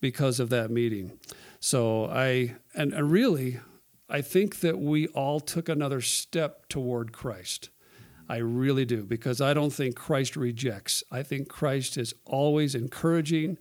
because 0.00 0.40
of 0.40 0.48
that 0.48 0.70
meeting. 0.70 1.18
So 1.60 2.06
I, 2.06 2.56
and, 2.74 2.92
and 2.92 3.10
really, 3.10 3.60
I 4.08 4.22
think 4.22 4.60
that 4.60 4.78
we 4.78 5.06
all 5.08 5.40
took 5.40 5.68
another 5.68 6.00
step 6.00 6.68
toward 6.68 7.12
Christ. 7.12 7.68
I 8.28 8.38
really 8.38 8.84
do, 8.84 9.04
because 9.04 9.40
I 9.40 9.54
don't 9.54 9.72
think 9.72 9.94
Christ 9.94 10.36
rejects. 10.36 11.04
I 11.10 11.22
think 11.22 11.48
Christ 11.48 11.98
is 11.98 12.14
always 12.24 12.74
encouraging 12.74 13.58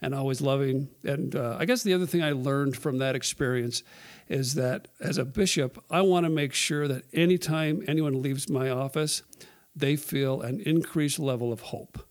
and 0.00 0.14
always 0.14 0.40
loving. 0.40 0.88
And 1.04 1.36
uh, 1.36 1.56
I 1.58 1.64
guess 1.64 1.82
the 1.82 1.92
other 1.94 2.06
thing 2.06 2.22
I 2.22 2.32
learned 2.32 2.76
from 2.76 2.98
that 2.98 3.14
experience 3.14 3.82
is 4.28 4.54
that 4.54 4.88
as 5.00 5.18
a 5.18 5.24
bishop, 5.24 5.82
I 5.90 6.00
want 6.00 6.24
to 6.24 6.30
make 6.30 6.54
sure 6.54 6.88
that 6.88 7.04
anytime 7.12 7.82
anyone 7.86 8.22
leaves 8.22 8.48
my 8.48 8.70
office, 8.70 9.22
they 9.76 9.96
feel 9.96 10.40
an 10.40 10.60
increased 10.60 11.18
level 11.18 11.52
of 11.52 11.60
hope 11.60 12.06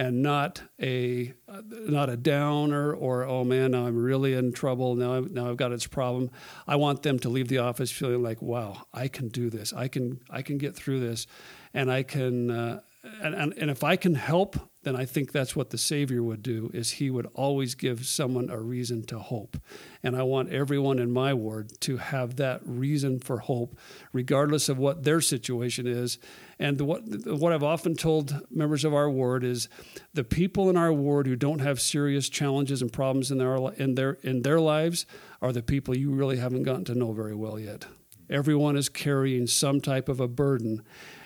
and 0.00 0.22
not 0.22 0.62
a 0.80 1.34
not 1.60 2.08
a 2.08 2.16
downer 2.16 2.94
or 2.94 3.22
oh 3.24 3.44
man 3.44 3.72
now 3.72 3.86
I'm 3.86 4.02
really 4.02 4.32
in 4.32 4.50
trouble. 4.50 4.94
Now 4.94 5.16
i 5.16 5.20
now 5.20 5.50
I've 5.50 5.58
got 5.58 5.68
this 5.68 5.86
problem. 5.86 6.30
I 6.66 6.76
want 6.76 7.02
them 7.02 7.18
to 7.18 7.28
leave 7.28 7.48
the 7.48 7.58
office 7.58 7.90
feeling 7.90 8.22
like 8.22 8.40
wow 8.40 8.86
I 8.94 9.08
can 9.08 9.28
do 9.28 9.50
this. 9.50 9.74
I 9.74 9.88
can 9.88 10.20
I 10.30 10.40
can 10.40 10.56
get 10.56 10.74
through 10.74 11.00
this, 11.00 11.26
and 11.74 11.92
I 11.92 12.02
can 12.02 12.50
uh, 12.50 12.80
and, 13.20 13.34
and 13.34 13.52
and 13.52 13.70
if 13.70 13.84
I 13.84 13.96
can 13.96 14.14
help 14.14 14.69
then 14.82 14.96
I 14.96 15.04
think 15.04 15.30
that's 15.30 15.54
what 15.54 15.70
the 15.70 15.78
Savior 15.78 16.22
would 16.22 16.42
do 16.42 16.70
is 16.72 16.92
he 16.92 17.10
would 17.10 17.26
always 17.34 17.74
give 17.74 18.06
someone 18.06 18.48
a 18.48 18.58
reason 18.58 19.04
to 19.06 19.18
hope. 19.18 19.58
And 20.02 20.16
I 20.16 20.22
want 20.22 20.50
everyone 20.50 20.98
in 20.98 21.12
my 21.12 21.34
ward 21.34 21.78
to 21.80 21.98
have 21.98 22.36
that 22.36 22.62
reason 22.64 23.18
for 23.18 23.40
hope, 23.40 23.78
regardless 24.14 24.70
of 24.70 24.78
what 24.78 25.04
their 25.04 25.20
situation 25.20 25.86
is. 25.86 26.18
And 26.58 26.80
what, 26.80 27.02
what 27.26 27.52
I've 27.52 27.62
often 27.62 27.94
told 27.94 28.40
members 28.50 28.84
of 28.84 28.94
our 28.94 29.10
ward 29.10 29.44
is 29.44 29.68
the 30.14 30.24
people 30.24 30.70
in 30.70 30.78
our 30.78 30.92
ward 30.92 31.26
who 31.26 31.36
don't 31.36 31.60
have 31.60 31.78
serious 31.78 32.30
challenges 32.30 32.80
and 32.80 32.90
problems 32.90 33.30
in 33.30 33.36
their, 33.36 33.56
in 33.74 33.96
their, 33.96 34.12
in 34.22 34.42
their 34.42 34.60
lives 34.60 35.04
are 35.42 35.52
the 35.52 35.62
people 35.62 35.96
you 35.96 36.10
really 36.10 36.38
haven't 36.38 36.62
gotten 36.62 36.84
to 36.86 36.94
know 36.94 37.12
very 37.12 37.34
well 37.34 37.58
yet. 37.58 37.84
Everyone 38.30 38.76
is 38.76 38.88
carrying 38.88 39.46
some 39.46 39.80
type 39.80 40.08
of 40.08 40.20
a 40.20 40.28
burden. 40.28 40.82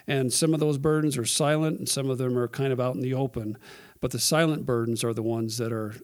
And 0.06 0.32
some 0.32 0.52
of 0.52 0.60
those 0.60 0.78
burdens 0.78 1.16
are 1.16 1.24
silent 1.24 1.78
and 1.78 1.88
some 1.88 2.10
of 2.10 2.18
them 2.18 2.36
are 2.38 2.48
kind 2.48 2.72
of 2.72 2.80
out 2.80 2.94
in 2.94 3.00
the 3.00 3.14
open. 3.14 3.56
But 4.00 4.10
the 4.10 4.18
silent 4.18 4.66
burdens 4.66 5.02
are 5.02 5.14
the 5.14 5.22
ones 5.22 5.56
that 5.56 5.72
are 5.72 5.94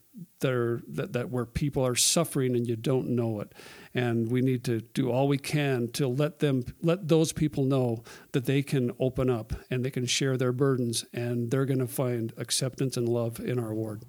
that 0.40 0.52
are 0.52 0.80
that, 0.88 1.12
that 1.12 1.28
where 1.28 1.44
people 1.44 1.86
are 1.86 1.94
suffering 1.94 2.56
and 2.56 2.66
you 2.66 2.74
don't 2.74 3.10
know 3.10 3.40
it. 3.40 3.52
And 3.94 4.30
we 4.30 4.40
need 4.40 4.64
to 4.64 4.80
do 4.80 5.10
all 5.10 5.28
we 5.28 5.36
can 5.36 5.88
to 5.88 6.08
let 6.08 6.38
them 6.38 6.64
let 6.80 7.08
those 7.08 7.32
people 7.32 7.64
know 7.64 8.02
that 8.32 8.46
they 8.46 8.62
can 8.62 8.90
open 8.98 9.28
up 9.28 9.52
and 9.70 9.84
they 9.84 9.90
can 9.90 10.06
share 10.06 10.38
their 10.38 10.52
burdens 10.52 11.04
and 11.12 11.50
they're 11.50 11.66
going 11.66 11.80
to 11.80 11.86
find 11.86 12.32
acceptance 12.38 12.96
and 12.96 13.06
love 13.06 13.38
in 13.38 13.58
our 13.58 13.74
ward. 13.74 14.02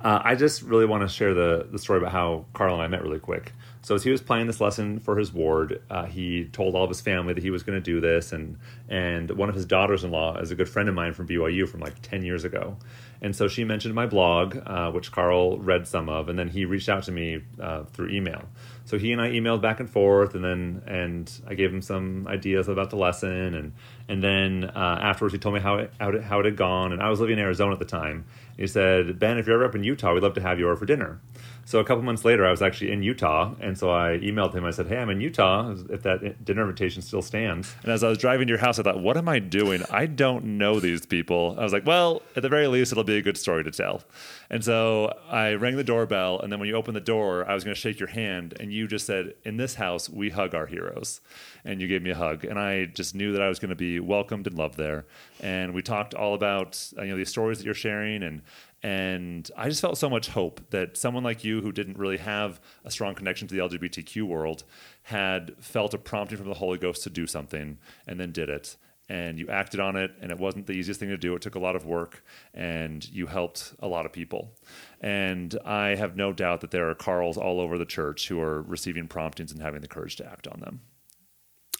Uh, 0.00 0.20
I 0.24 0.34
just 0.34 0.62
really 0.62 0.86
want 0.86 1.02
to 1.02 1.08
share 1.08 1.34
the 1.34 1.68
the 1.70 1.78
story 1.78 1.98
about 2.00 2.10
how 2.10 2.46
Carl 2.52 2.74
and 2.74 2.82
I 2.82 2.88
met 2.88 3.02
really 3.02 3.20
quick. 3.20 3.52
So 3.84 3.94
as 3.94 4.02
he 4.02 4.10
was 4.10 4.22
planning 4.22 4.46
this 4.46 4.62
lesson 4.62 4.98
for 4.98 5.18
his 5.18 5.30
ward, 5.30 5.82
uh, 5.90 6.06
he 6.06 6.46
told 6.46 6.74
all 6.74 6.84
of 6.84 6.88
his 6.88 7.02
family 7.02 7.34
that 7.34 7.42
he 7.42 7.50
was 7.50 7.62
going 7.62 7.76
to 7.76 7.84
do 7.84 8.00
this, 8.00 8.32
and 8.32 8.56
and 8.88 9.30
one 9.32 9.50
of 9.50 9.54
his 9.54 9.66
daughters-in-law 9.66 10.38
is 10.38 10.50
a 10.50 10.54
good 10.54 10.70
friend 10.70 10.88
of 10.88 10.94
mine 10.94 11.12
from 11.12 11.28
BYU 11.28 11.68
from 11.68 11.80
like 11.80 12.00
ten 12.00 12.24
years 12.24 12.44
ago, 12.44 12.78
and 13.20 13.36
so 13.36 13.46
she 13.46 13.62
mentioned 13.62 13.94
my 13.94 14.06
blog, 14.06 14.56
uh, 14.64 14.90
which 14.90 15.12
Carl 15.12 15.58
read 15.58 15.86
some 15.86 16.08
of, 16.08 16.30
and 16.30 16.38
then 16.38 16.48
he 16.48 16.64
reached 16.64 16.88
out 16.88 17.02
to 17.04 17.12
me 17.12 17.42
uh, 17.60 17.84
through 17.84 18.08
email. 18.08 18.48
So 18.86 18.98
he 18.98 19.12
and 19.12 19.20
I 19.20 19.30
emailed 19.30 19.60
back 19.60 19.80
and 19.80 19.90
forth, 19.90 20.34
and 20.34 20.42
then 20.42 20.82
and 20.86 21.30
I 21.46 21.52
gave 21.52 21.70
him 21.70 21.82
some 21.82 22.26
ideas 22.26 22.68
about 22.68 22.88
the 22.88 22.96
lesson, 22.96 23.54
and 23.54 23.72
and 24.08 24.24
then 24.24 24.64
uh, 24.64 24.98
afterwards 25.02 25.34
he 25.34 25.38
told 25.38 25.56
me 25.56 25.60
how 25.60 25.76
it, 25.76 25.92
how 26.00 26.08
it 26.08 26.22
how 26.22 26.40
it 26.40 26.46
had 26.46 26.56
gone, 26.56 26.94
and 26.94 27.02
I 27.02 27.10
was 27.10 27.20
living 27.20 27.38
in 27.38 27.44
Arizona 27.44 27.74
at 27.74 27.80
the 27.80 27.84
time. 27.84 28.24
He 28.56 28.66
said, 28.66 29.18
Ben, 29.18 29.36
if 29.36 29.46
you're 29.46 29.56
ever 29.56 29.66
up 29.66 29.74
in 29.74 29.84
Utah, 29.84 30.14
we'd 30.14 30.22
love 30.22 30.34
to 30.34 30.40
have 30.40 30.58
you 30.58 30.66
over 30.66 30.76
for 30.76 30.86
dinner. 30.86 31.20
So 31.66 31.78
a 31.78 31.84
couple 31.84 32.02
months 32.02 32.24
later, 32.24 32.46
I 32.46 32.50
was 32.50 32.62
actually 32.62 32.92
in 32.92 33.02
Utah, 33.02 33.54
and 33.60 33.76
so 33.76 33.90
I 33.90 34.18
emailed 34.22 34.54
him. 34.54 34.64
I 34.64 34.70
said, 34.70 34.86
"Hey, 34.86 34.98
I'm 34.98 35.10
in 35.10 35.20
Utah. 35.20 35.74
If 35.90 36.02
that 36.02 36.44
dinner 36.44 36.62
invitation 36.62 37.02
still 37.02 37.22
stands." 37.22 37.74
And 37.82 37.92
as 37.92 38.04
I 38.04 38.08
was 38.08 38.18
driving 38.18 38.46
to 38.46 38.50
your 38.52 38.58
house, 38.58 38.78
I 38.78 38.82
thought, 38.82 39.00
"What 39.00 39.16
am 39.16 39.28
I 39.28 39.38
doing? 39.38 39.82
I 39.90 40.06
don't 40.06 40.44
know 40.58 40.80
these 40.80 41.06
people." 41.06 41.56
I 41.58 41.62
was 41.62 41.72
like, 41.72 41.86
"Well, 41.86 42.22
at 42.36 42.42
the 42.42 42.48
very 42.48 42.66
least, 42.66 42.92
it'll 42.92 43.04
be 43.04 43.16
a 43.16 43.22
good 43.22 43.38
story 43.38 43.64
to 43.64 43.70
tell." 43.70 44.02
And 44.50 44.62
so 44.62 45.16
I 45.30 45.54
rang 45.54 45.76
the 45.76 45.84
doorbell, 45.84 46.40
and 46.40 46.52
then 46.52 46.60
when 46.60 46.68
you 46.68 46.74
opened 46.74 46.96
the 46.96 47.00
door, 47.00 47.48
I 47.48 47.54
was 47.54 47.64
going 47.64 47.74
to 47.74 47.80
shake 47.80 47.98
your 47.98 48.10
hand, 48.10 48.54
and 48.60 48.72
you 48.72 48.86
just 48.86 49.06
said, 49.06 49.34
"In 49.44 49.56
this 49.56 49.76
house, 49.76 50.08
we 50.10 50.30
hug 50.30 50.54
our 50.54 50.66
heroes," 50.66 51.20
and 51.64 51.80
you 51.80 51.88
gave 51.88 52.02
me 52.02 52.10
a 52.10 52.14
hug, 52.14 52.44
and 52.44 52.58
I 52.58 52.86
just 52.86 53.14
knew 53.14 53.32
that 53.32 53.40
I 53.40 53.48
was 53.48 53.58
going 53.58 53.70
to 53.70 53.74
be 53.74 54.00
welcomed 54.00 54.46
and 54.46 54.56
loved 54.56 54.76
there. 54.76 55.06
And 55.40 55.74
we 55.74 55.82
talked 55.82 56.14
all 56.14 56.34
about 56.34 56.78
uh, 56.98 57.02
you 57.02 57.10
know 57.12 57.16
the 57.16 57.24
stories 57.24 57.58
that 57.58 57.64
you're 57.64 57.74
sharing 57.74 58.22
and 58.22 58.42
and 58.84 59.50
I 59.56 59.70
just 59.70 59.80
felt 59.80 59.96
so 59.96 60.10
much 60.10 60.28
hope 60.28 60.60
that 60.68 60.98
someone 60.98 61.24
like 61.24 61.42
you, 61.42 61.62
who 61.62 61.72
didn't 61.72 61.96
really 61.98 62.18
have 62.18 62.60
a 62.84 62.90
strong 62.90 63.14
connection 63.14 63.48
to 63.48 63.54
the 63.54 63.62
LGBTQ 63.62 64.24
world, 64.24 64.64
had 65.04 65.54
felt 65.58 65.94
a 65.94 65.98
prompting 65.98 66.36
from 66.36 66.48
the 66.48 66.54
Holy 66.54 66.76
Ghost 66.76 67.02
to 67.04 67.10
do 67.10 67.26
something 67.26 67.78
and 68.06 68.20
then 68.20 68.30
did 68.30 68.50
it. 68.50 68.76
And 69.08 69.38
you 69.38 69.48
acted 69.48 69.80
on 69.80 69.96
it, 69.96 70.10
and 70.20 70.30
it 70.30 70.38
wasn't 70.38 70.66
the 70.66 70.74
easiest 70.74 71.00
thing 71.00 71.08
to 71.08 71.16
do. 71.16 71.34
It 71.34 71.40
took 71.40 71.54
a 71.54 71.58
lot 71.58 71.76
of 71.76 71.86
work, 71.86 72.22
and 72.52 73.08
you 73.10 73.26
helped 73.26 73.72
a 73.78 73.88
lot 73.88 74.04
of 74.04 74.12
people. 74.12 74.52
And 75.00 75.58
I 75.64 75.94
have 75.94 76.14
no 76.14 76.34
doubt 76.34 76.60
that 76.60 76.70
there 76.70 76.90
are 76.90 76.94
Carls 76.94 77.38
all 77.38 77.60
over 77.60 77.78
the 77.78 77.86
church 77.86 78.28
who 78.28 78.38
are 78.38 78.60
receiving 78.60 79.08
promptings 79.08 79.50
and 79.50 79.62
having 79.62 79.80
the 79.80 79.88
courage 79.88 80.16
to 80.16 80.26
act 80.26 80.46
on 80.46 80.60
them. 80.60 80.82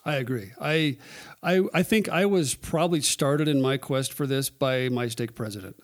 I 0.06 0.16
agree. 0.16 0.52
I, 0.60 0.98
I, 1.42 1.62
I 1.72 1.82
think 1.82 2.08
I 2.08 2.26
was 2.26 2.54
probably 2.54 3.00
started 3.00 3.48
in 3.48 3.60
my 3.62 3.78
quest 3.78 4.12
for 4.12 4.26
this 4.26 4.50
by 4.50 4.90
my 4.90 5.08
stake 5.08 5.34
president. 5.34 5.76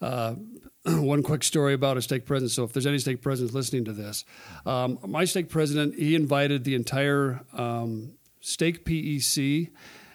Uh, 0.00 0.34
one 0.86 1.22
quick 1.22 1.42
story 1.42 1.74
about 1.74 1.96
a 1.96 2.02
stake 2.02 2.24
president. 2.24 2.52
So, 2.52 2.64
if 2.64 2.72
there's 2.72 2.86
any 2.86 2.98
stake 2.98 3.20
presidents 3.20 3.54
listening 3.54 3.84
to 3.86 3.92
this, 3.92 4.24
um, 4.64 4.98
my 5.06 5.24
stake 5.24 5.48
president 5.48 5.94
he 5.94 6.14
invited 6.14 6.64
the 6.64 6.74
entire 6.74 7.40
um, 7.52 8.14
stake 8.40 8.84
PEC 8.84 9.70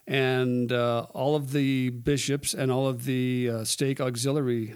and 0.08 0.72
uh, 0.72 1.06
all 1.14 1.36
of 1.36 1.52
the 1.52 1.90
bishops 1.90 2.54
and 2.54 2.72
all 2.72 2.88
of 2.88 3.06
the 3.06 3.50
uh, 3.50 3.64
stake 3.64 4.02
auxiliary 4.02 4.76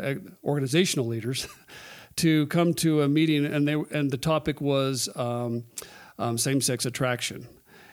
uh, 0.00 0.14
organizational 0.44 1.06
leaders 1.06 1.48
to 2.16 2.46
come 2.48 2.74
to 2.74 3.02
a 3.02 3.08
meeting, 3.08 3.44
and 3.44 3.66
they 3.66 3.74
and 3.92 4.10
the 4.10 4.18
topic 4.18 4.60
was 4.60 5.08
um, 5.16 5.64
um, 6.18 6.36
same-sex 6.36 6.84
attraction. 6.84 7.48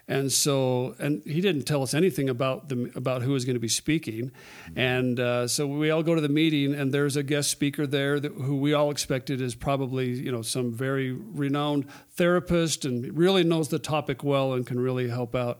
And 0.07 0.31
so, 0.31 0.95
and 0.99 1.23
he 1.25 1.41
didn't 1.41 1.63
tell 1.63 1.81
us 1.81 1.95
anything 1.95 2.29
about 2.29 2.69
the 2.69 2.91
about 2.95 3.23
who 3.23 3.31
was 3.31 3.43
going 3.43 3.55
to 3.55 3.59
be 3.59 3.67
speaking, 3.67 4.31
and 4.75 5.19
uh, 5.19 5.47
so 5.47 5.65
we 5.65 5.89
all 5.89 6.03
go 6.03 6.13
to 6.13 6.21
the 6.21 6.29
meeting, 6.29 6.75
and 6.75 6.93
there's 6.93 7.17
a 7.17 7.23
guest 7.23 7.49
speaker 7.49 7.87
there 7.87 8.19
that, 8.19 8.31
who 8.33 8.55
we 8.55 8.71
all 8.71 8.91
expected 8.91 9.41
is 9.41 9.55
probably 9.55 10.11
you 10.11 10.31
know 10.31 10.43
some 10.43 10.71
very 10.71 11.11
renowned 11.11 11.87
therapist 12.11 12.85
and 12.85 13.17
really 13.17 13.43
knows 13.43 13.69
the 13.69 13.79
topic 13.79 14.23
well 14.23 14.53
and 14.53 14.67
can 14.67 14.79
really 14.79 15.09
help 15.09 15.33
out. 15.33 15.59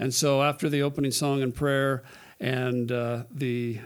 And 0.00 0.12
so, 0.12 0.42
after 0.42 0.68
the 0.68 0.82
opening 0.82 1.12
song 1.12 1.40
and 1.42 1.54
prayer 1.54 2.02
and 2.40 2.90
uh, 2.90 3.24
the, 3.30 3.78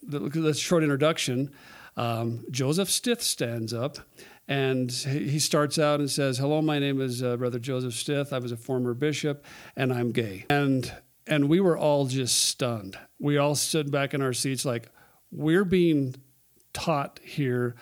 the 0.00 0.20
the 0.20 0.54
short 0.54 0.84
introduction, 0.84 1.50
um, 1.96 2.44
Joseph 2.52 2.88
Stith 2.88 3.20
stands 3.20 3.72
up 3.72 3.98
and 4.48 4.90
he 4.90 5.38
starts 5.38 5.78
out 5.78 6.00
and 6.00 6.10
says, 6.10 6.38
"Hello, 6.38 6.62
my 6.62 6.78
name 6.78 7.00
is 7.00 7.22
uh, 7.22 7.36
Brother 7.36 7.58
Joseph 7.58 7.94
Stith. 7.94 8.32
I 8.32 8.38
was 8.38 8.52
a 8.52 8.56
former 8.56 8.94
bishop, 8.94 9.44
and 9.74 9.92
I'm 9.92 10.12
gay." 10.12 10.46
And 10.48 10.92
and 11.26 11.48
we 11.48 11.60
were 11.60 11.76
all 11.76 12.06
just 12.06 12.44
stunned. 12.44 12.98
We 13.18 13.36
all 13.38 13.54
stood 13.54 13.90
back 13.90 14.14
in 14.14 14.22
our 14.22 14.32
seats 14.32 14.64
like 14.64 14.90
we're 15.32 15.64
being 15.64 16.14
taught 16.72 17.18
here 17.22 17.74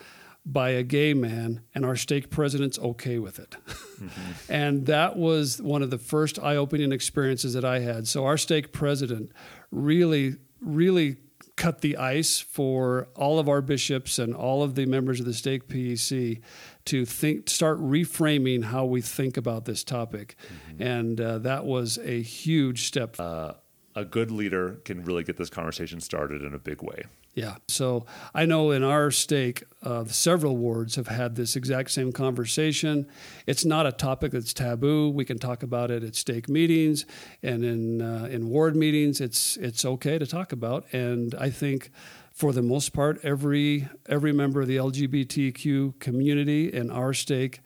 by 0.45 0.69
a 0.69 0.83
gay 0.83 1.13
man, 1.13 1.61
and 1.73 1.85
our 1.85 1.95
stake 1.95 2.29
president's 2.29 2.77
okay 2.77 3.17
with 3.17 3.39
it. 3.39 3.55
Mm-hmm. 3.67 4.31
and 4.49 4.85
that 4.85 5.17
was 5.17 5.61
one 5.61 5.81
of 5.81 5.89
the 5.89 5.97
first 5.97 6.37
eye-opening 6.37 6.91
experiences 6.91 7.53
that 7.53 7.65
I 7.65 7.79
had. 7.79 8.07
So 8.07 8.25
our 8.25 8.37
stake 8.37 8.71
president 8.71 9.31
really, 9.71 10.35
really 10.61 11.17
cut 11.55 11.81
the 11.81 11.97
ice 11.97 12.39
for 12.39 13.07
all 13.15 13.39
of 13.39 13.47
our 13.47 13.61
bishops 13.61 14.19
and 14.19 14.33
all 14.35 14.61
of 14.61 14.75
the 14.75 14.85
members 14.85 15.19
of 15.19 15.25
the 15.25 15.33
stake 15.33 15.67
PEC 15.67 16.41
to 16.85 17.05
think, 17.05 17.49
start 17.49 17.79
reframing 17.79 18.65
how 18.65 18.85
we 18.85 19.01
think 19.01 19.37
about 19.37 19.65
this 19.65 19.83
topic, 19.83 20.35
mm-hmm. 20.69 20.83
and 20.83 21.21
uh, 21.21 21.37
that 21.39 21.65
was 21.65 21.97
a 21.99 22.21
huge 22.21 22.83
step. 22.83 23.15
Uh, 23.19 23.53
a 23.95 24.05
good 24.05 24.31
leader 24.31 24.81
can 24.83 25.03
really 25.03 25.23
get 25.23 25.37
this 25.37 25.49
conversation 25.49 26.01
started 26.01 26.41
in 26.41 26.53
a 26.53 26.59
big 26.59 26.81
way. 26.83 27.03
Yeah. 27.35 27.55
So 27.67 28.05
I 28.33 28.45
know 28.45 28.71
in 28.71 28.81
our 28.81 29.11
stake, 29.11 29.65
uh, 29.83 30.05
several 30.05 30.55
wards 30.55 30.95
have 30.95 31.09
had 31.09 31.35
this 31.35 31.57
exact 31.57 31.91
same 31.91 32.13
conversation. 32.13 33.07
It's 33.45 33.65
not 33.65 33.85
a 33.85 33.91
topic 33.91 34.31
that's 34.31 34.53
taboo. 34.53 35.09
We 35.09 35.25
can 35.25 35.37
talk 35.37 35.61
about 35.61 35.91
it 35.91 36.01
at 36.01 36.15
stake 36.15 36.47
meetings 36.47 37.05
and 37.43 37.65
in 37.65 38.01
uh, 38.01 38.29
in 38.31 38.47
ward 38.47 38.77
meetings. 38.77 39.19
It's 39.19 39.57
it's 39.57 39.83
okay 39.83 40.17
to 40.17 40.25
talk 40.25 40.53
about. 40.53 40.85
And 40.93 41.35
I 41.35 41.49
think, 41.49 41.91
for 42.31 42.53
the 42.53 42.61
most 42.61 42.93
part, 42.93 43.19
every 43.21 43.89
every 44.07 44.31
member 44.31 44.61
of 44.61 44.67
the 44.67 44.77
LGBTQ 44.77 45.99
community 45.99 46.71
in 46.71 46.89
our 46.89 47.13
stake 47.13 47.59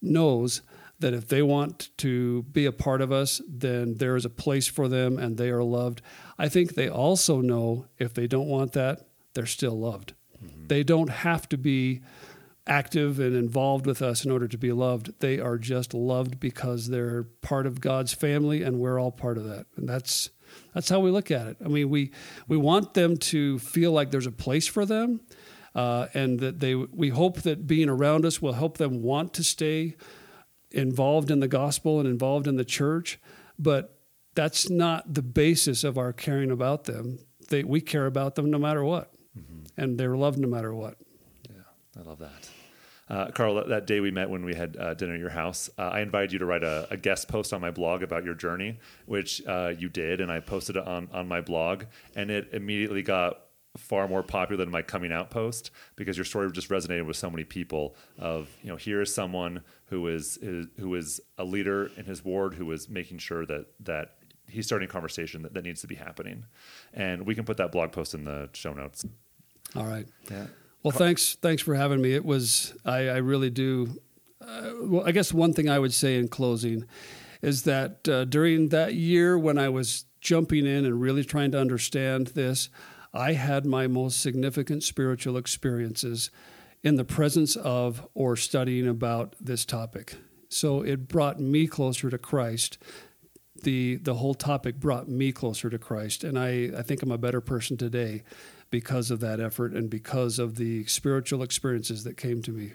knows 0.00 0.62
that 1.00 1.14
if 1.14 1.28
they 1.28 1.42
want 1.42 1.90
to 1.98 2.42
be 2.44 2.66
a 2.66 2.72
part 2.72 3.00
of 3.00 3.12
us, 3.12 3.40
then 3.48 3.94
there 3.94 4.16
is 4.16 4.24
a 4.24 4.30
place 4.30 4.66
for 4.66 4.88
them 4.88 5.18
and 5.18 5.36
they 5.36 5.50
are 5.50 5.62
loved. 5.62 6.02
I 6.38 6.48
think 6.48 6.74
they 6.74 6.88
also 6.88 7.40
know 7.40 7.86
if 7.98 8.14
they 8.14 8.26
don't 8.26 8.48
want 8.48 8.72
that, 8.72 9.07
they're 9.38 9.46
still 9.46 9.78
loved. 9.78 10.14
Mm-hmm. 10.44 10.66
They 10.66 10.82
don't 10.82 11.10
have 11.10 11.48
to 11.50 11.56
be 11.56 12.00
active 12.66 13.20
and 13.20 13.36
involved 13.36 13.86
with 13.86 14.02
us 14.02 14.24
in 14.24 14.32
order 14.32 14.48
to 14.48 14.58
be 14.58 14.72
loved. 14.72 15.12
They 15.20 15.38
are 15.38 15.58
just 15.58 15.94
loved 15.94 16.40
because 16.40 16.88
they're 16.88 17.22
part 17.40 17.64
of 17.64 17.80
God's 17.80 18.12
family 18.12 18.64
and 18.64 18.80
we're 18.80 19.00
all 19.00 19.12
part 19.12 19.38
of 19.38 19.44
that. 19.44 19.66
And 19.76 19.88
that's 19.88 20.30
that's 20.74 20.88
how 20.88 20.98
we 20.98 21.12
look 21.12 21.30
at 21.30 21.46
it. 21.46 21.56
I 21.64 21.68
mean, 21.68 21.88
we 21.88 22.10
we 22.48 22.56
want 22.56 22.94
them 22.94 23.16
to 23.16 23.60
feel 23.60 23.92
like 23.92 24.10
there's 24.10 24.26
a 24.26 24.32
place 24.32 24.66
for 24.66 24.84
them. 24.84 25.20
Uh, 25.72 26.08
and 26.14 26.40
that 26.40 26.58
they 26.58 26.74
we 26.74 27.10
hope 27.10 27.42
that 27.42 27.68
being 27.68 27.88
around 27.88 28.26
us 28.26 28.42
will 28.42 28.54
help 28.54 28.78
them 28.78 29.02
want 29.02 29.32
to 29.34 29.44
stay 29.44 29.94
involved 30.72 31.30
in 31.30 31.38
the 31.38 31.46
gospel 31.46 32.00
and 32.00 32.08
involved 32.08 32.48
in 32.48 32.56
the 32.56 32.64
church, 32.64 33.20
but 33.56 34.00
that's 34.34 34.68
not 34.68 35.14
the 35.14 35.22
basis 35.22 35.84
of 35.84 35.96
our 35.96 36.12
caring 36.12 36.50
about 36.50 36.84
them. 36.84 37.20
They, 37.50 37.62
we 37.62 37.80
care 37.80 38.06
about 38.06 38.34
them 38.34 38.50
no 38.50 38.58
matter 38.58 38.82
what 38.82 39.12
mm-hmm. 39.36 39.64
and 39.76 39.98
they're 39.98 40.16
loved 40.16 40.38
no 40.38 40.48
matter 40.48 40.74
what. 40.74 40.96
Yeah, 41.48 41.62
I 41.98 42.02
love 42.02 42.18
that. 42.18 42.48
Uh, 43.08 43.30
Carl, 43.30 43.64
that 43.66 43.86
day 43.86 44.00
we 44.00 44.10
met 44.10 44.28
when 44.28 44.44
we 44.44 44.54
had 44.54 44.76
uh, 44.76 44.92
dinner 44.92 45.14
at 45.14 45.20
your 45.20 45.30
house, 45.30 45.70
uh, 45.78 45.82
I 45.82 46.00
invited 46.00 46.32
you 46.32 46.38
to 46.40 46.44
write 46.44 46.62
a, 46.62 46.86
a, 46.90 46.96
guest 46.96 47.26
post 47.26 47.54
on 47.54 47.60
my 47.60 47.70
blog 47.70 48.02
about 48.02 48.22
your 48.22 48.34
journey, 48.34 48.78
which 49.06 49.40
uh, 49.46 49.72
you 49.78 49.88
did, 49.88 50.20
and 50.20 50.30
I 50.30 50.40
posted 50.40 50.76
it 50.76 50.86
on, 50.86 51.08
on 51.10 51.26
my 51.26 51.40
blog, 51.40 51.84
and 52.14 52.30
it 52.30 52.50
immediately 52.52 53.02
got 53.02 53.40
far 53.78 54.08
more 54.08 54.22
popular 54.22 54.62
than 54.62 54.70
my 54.70 54.82
coming 54.82 55.12
out 55.12 55.30
post 55.30 55.70
because 55.96 56.16
your 56.16 56.24
story 56.24 56.50
just 56.52 56.68
resonated 56.68 57.06
with 57.06 57.16
so 57.16 57.30
many 57.30 57.44
people 57.44 57.94
of 58.18 58.48
you 58.62 58.68
know 58.68 58.76
here 58.76 59.00
is 59.00 59.14
someone 59.14 59.62
who 59.86 60.08
is, 60.08 60.36
is 60.38 60.66
who 60.80 60.94
is 60.94 61.20
a 61.38 61.44
leader 61.44 61.90
in 61.96 62.04
his 62.04 62.24
ward 62.24 62.54
who 62.54 62.70
is 62.72 62.88
making 62.88 63.18
sure 63.18 63.46
that 63.46 63.66
that 63.80 64.17
he's 64.48 64.66
starting 64.66 64.88
a 64.88 64.92
conversation 64.92 65.42
that, 65.42 65.54
that 65.54 65.64
needs 65.64 65.80
to 65.82 65.86
be 65.86 65.94
happening. 65.94 66.44
And 66.94 67.26
we 67.26 67.34
can 67.34 67.44
put 67.44 67.56
that 67.58 67.72
blog 67.72 67.92
post 67.92 68.14
in 68.14 68.24
the 68.24 68.48
show 68.52 68.72
notes. 68.72 69.04
All 69.76 69.84
right. 69.84 70.06
Yeah. 70.30 70.46
Well, 70.82 70.92
thanks. 70.92 71.36
Thanks 71.40 71.62
for 71.62 71.74
having 71.74 72.00
me. 72.00 72.14
It 72.14 72.24
was, 72.24 72.74
I, 72.84 73.08
I 73.08 73.16
really 73.18 73.50
do. 73.50 74.00
Uh, 74.40 74.70
well, 74.82 75.06
I 75.06 75.12
guess 75.12 75.32
one 75.32 75.52
thing 75.52 75.68
I 75.68 75.78
would 75.78 75.92
say 75.92 76.18
in 76.18 76.28
closing 76.28 76.84
is 77.42 77.64
that 77.64 78.08
uh, 78.08 78.24
during 78.24 78.68
that 78.68 78.94
year 78.94 79.38
when 79.38 79.58
I 79.58 79.68
was 79.68 80.06
jumping 80.20 80.66
in 80.66 80.84
and 80.84 81.00
really 81.00 81.24
trying 81.24 81.50
to 81.52 81.60
understand 81.60 82.28
this, 82.28 82.68
I 83.12 83.32
had 83.32 83.64
my 83.66 83.86
most 83.86 84.20
significant 84.20 84.82
spiritual 84.82 85.36
experiences 85.36 86.30
in 86.82 86.96
the 86.96 87.04
presence 87.04 87.56
of 87.56 88.06
or 88.14 88.36
studying 88.36 88.86
about 88.86 89.34
this 89.40 89.64
topic. 89.64 90.16
So 90.48 90.82
it 90.82 91.08
brought 91.08 91.40
me 91.40 91.66
closer 91.66 92.10
to 92.10 92.18
Christ 92.18 92.78
the 93.62 93.96
the 93.96 94.14
whole 94.14 94.34
topic 94.34 94.76
brought 94.76 95.08
me 95.08 95.32
closer 95.32 95.70
to 95.70 95.78
Christ, 95.78 96.24
and 96.24 96.38
I, 96.38 96.70
I 96.76 96.82
think 96.82 97.02
I'm 97.02 97.10
a 97.10 97.18
better 97.18 97.40
person 97.40 97.76
today 97.76 98.22
because 98.70 99.10
of 99.10 99.20
that 99.20 99.40
effort 99.40 99.72
and 99.72 99.88
because 99.88 100.38
of 100.38 100.56
the 100.56 100.84
spiritual 100.86 101.42
experiences 101.42 102.04
that 102.04 102.16
came 102.16 102.42
to 102.42 102.50
me. 102.50 102.72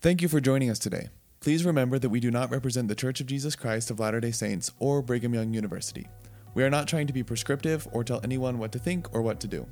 Thank 0.00 0.20
you 0.20 0.28
for 0.28 0.40
joining 0.40 0.70
us 0.70 0.78
today. 0.78 1.08
Please 1.40 1.64
remember 1.64 1.98
that 1.98 2.08
we 2.08 2.20
do 2.20 2.30
not 2.30 2.50
represent 2.50 2.88
the 2.88 2.94
Church 2.94 3.20
of 3.20 3.26
Jesus 3.26 3.54
Christ 3.54 3.90
of 3.90 4.00
Latter 4.00 4.20
day 4.20 4.30
Saints 4.30 4.70
or 4.78 5.02
Brigham 5.02 5.34
Young 5.34 5.54
University. 5.54 6.08
We 6.54 6.62
are 6.62 6.70
not 6.70 6.88
trying 6.88 7.06
to 7.06 7.12
be 7.12 7.22
prescriptive 7.22 7.86
or 7.92 8.04
tell 8.04 8.20
anyone 8.22 8.58
what 8.58 8.72
to 8.72 8.78
think 8.78 9.14
or 9.14 9.22
what 9.22 9.40
to 9.40 9.48
do. 9.48 9.66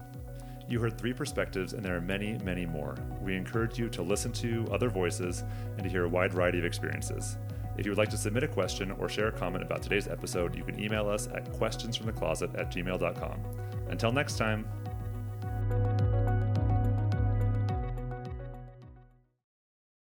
You 0.68 0.80
heard 0.80 0.98
three 0.98 1.12
perspectives, 1.12 1.72
and 1.72 1.84
there 1.84 1.96
are 1.96 2.00
many, 2.00 2.38
many 2.38 2.66
more. 2.66 2.96
We 3.20 3.36
encourage 3.36 3.78
you 3.78 3.88
to 3.90 4.02
listen 4.02 4.32
to 4.32 4.66
other 4.72 4.88
voices 4.88 5.44
and 5.76 5.84
to 5.84 5.88
hear 5.88 6.04
a 6.04 6.08
wide 6.08 6.32
variety 6.32 6.58
of 6.58 6.64
experiences. 6.64 7.36
If 7.78 7.86
you 7.86 7.90
would 7.90 7.98
like 7.98 8.10
to 8.10 8.18
submit 8.18 8.42
a 8.42 8.48
question 8.48 8.90
or 8.92 9.08
share 9.08 9.28
a 9.28 9.32
comment 9.32 9.64
about 9.64 9.82
today's 9.82 10.08
episode, 10.08 10.54
you 10.54 10.64
can 10.64 10.78
email 10.78 11.08
us 11.08 11.26
at 11.28 11.50
questionsfromthecloset 11.52 12.58
at 12.58 12.70
gmail.com. 12.70 13.40
Until 13.88 14.12
next 14.12 14.36
time, 14.36 14.66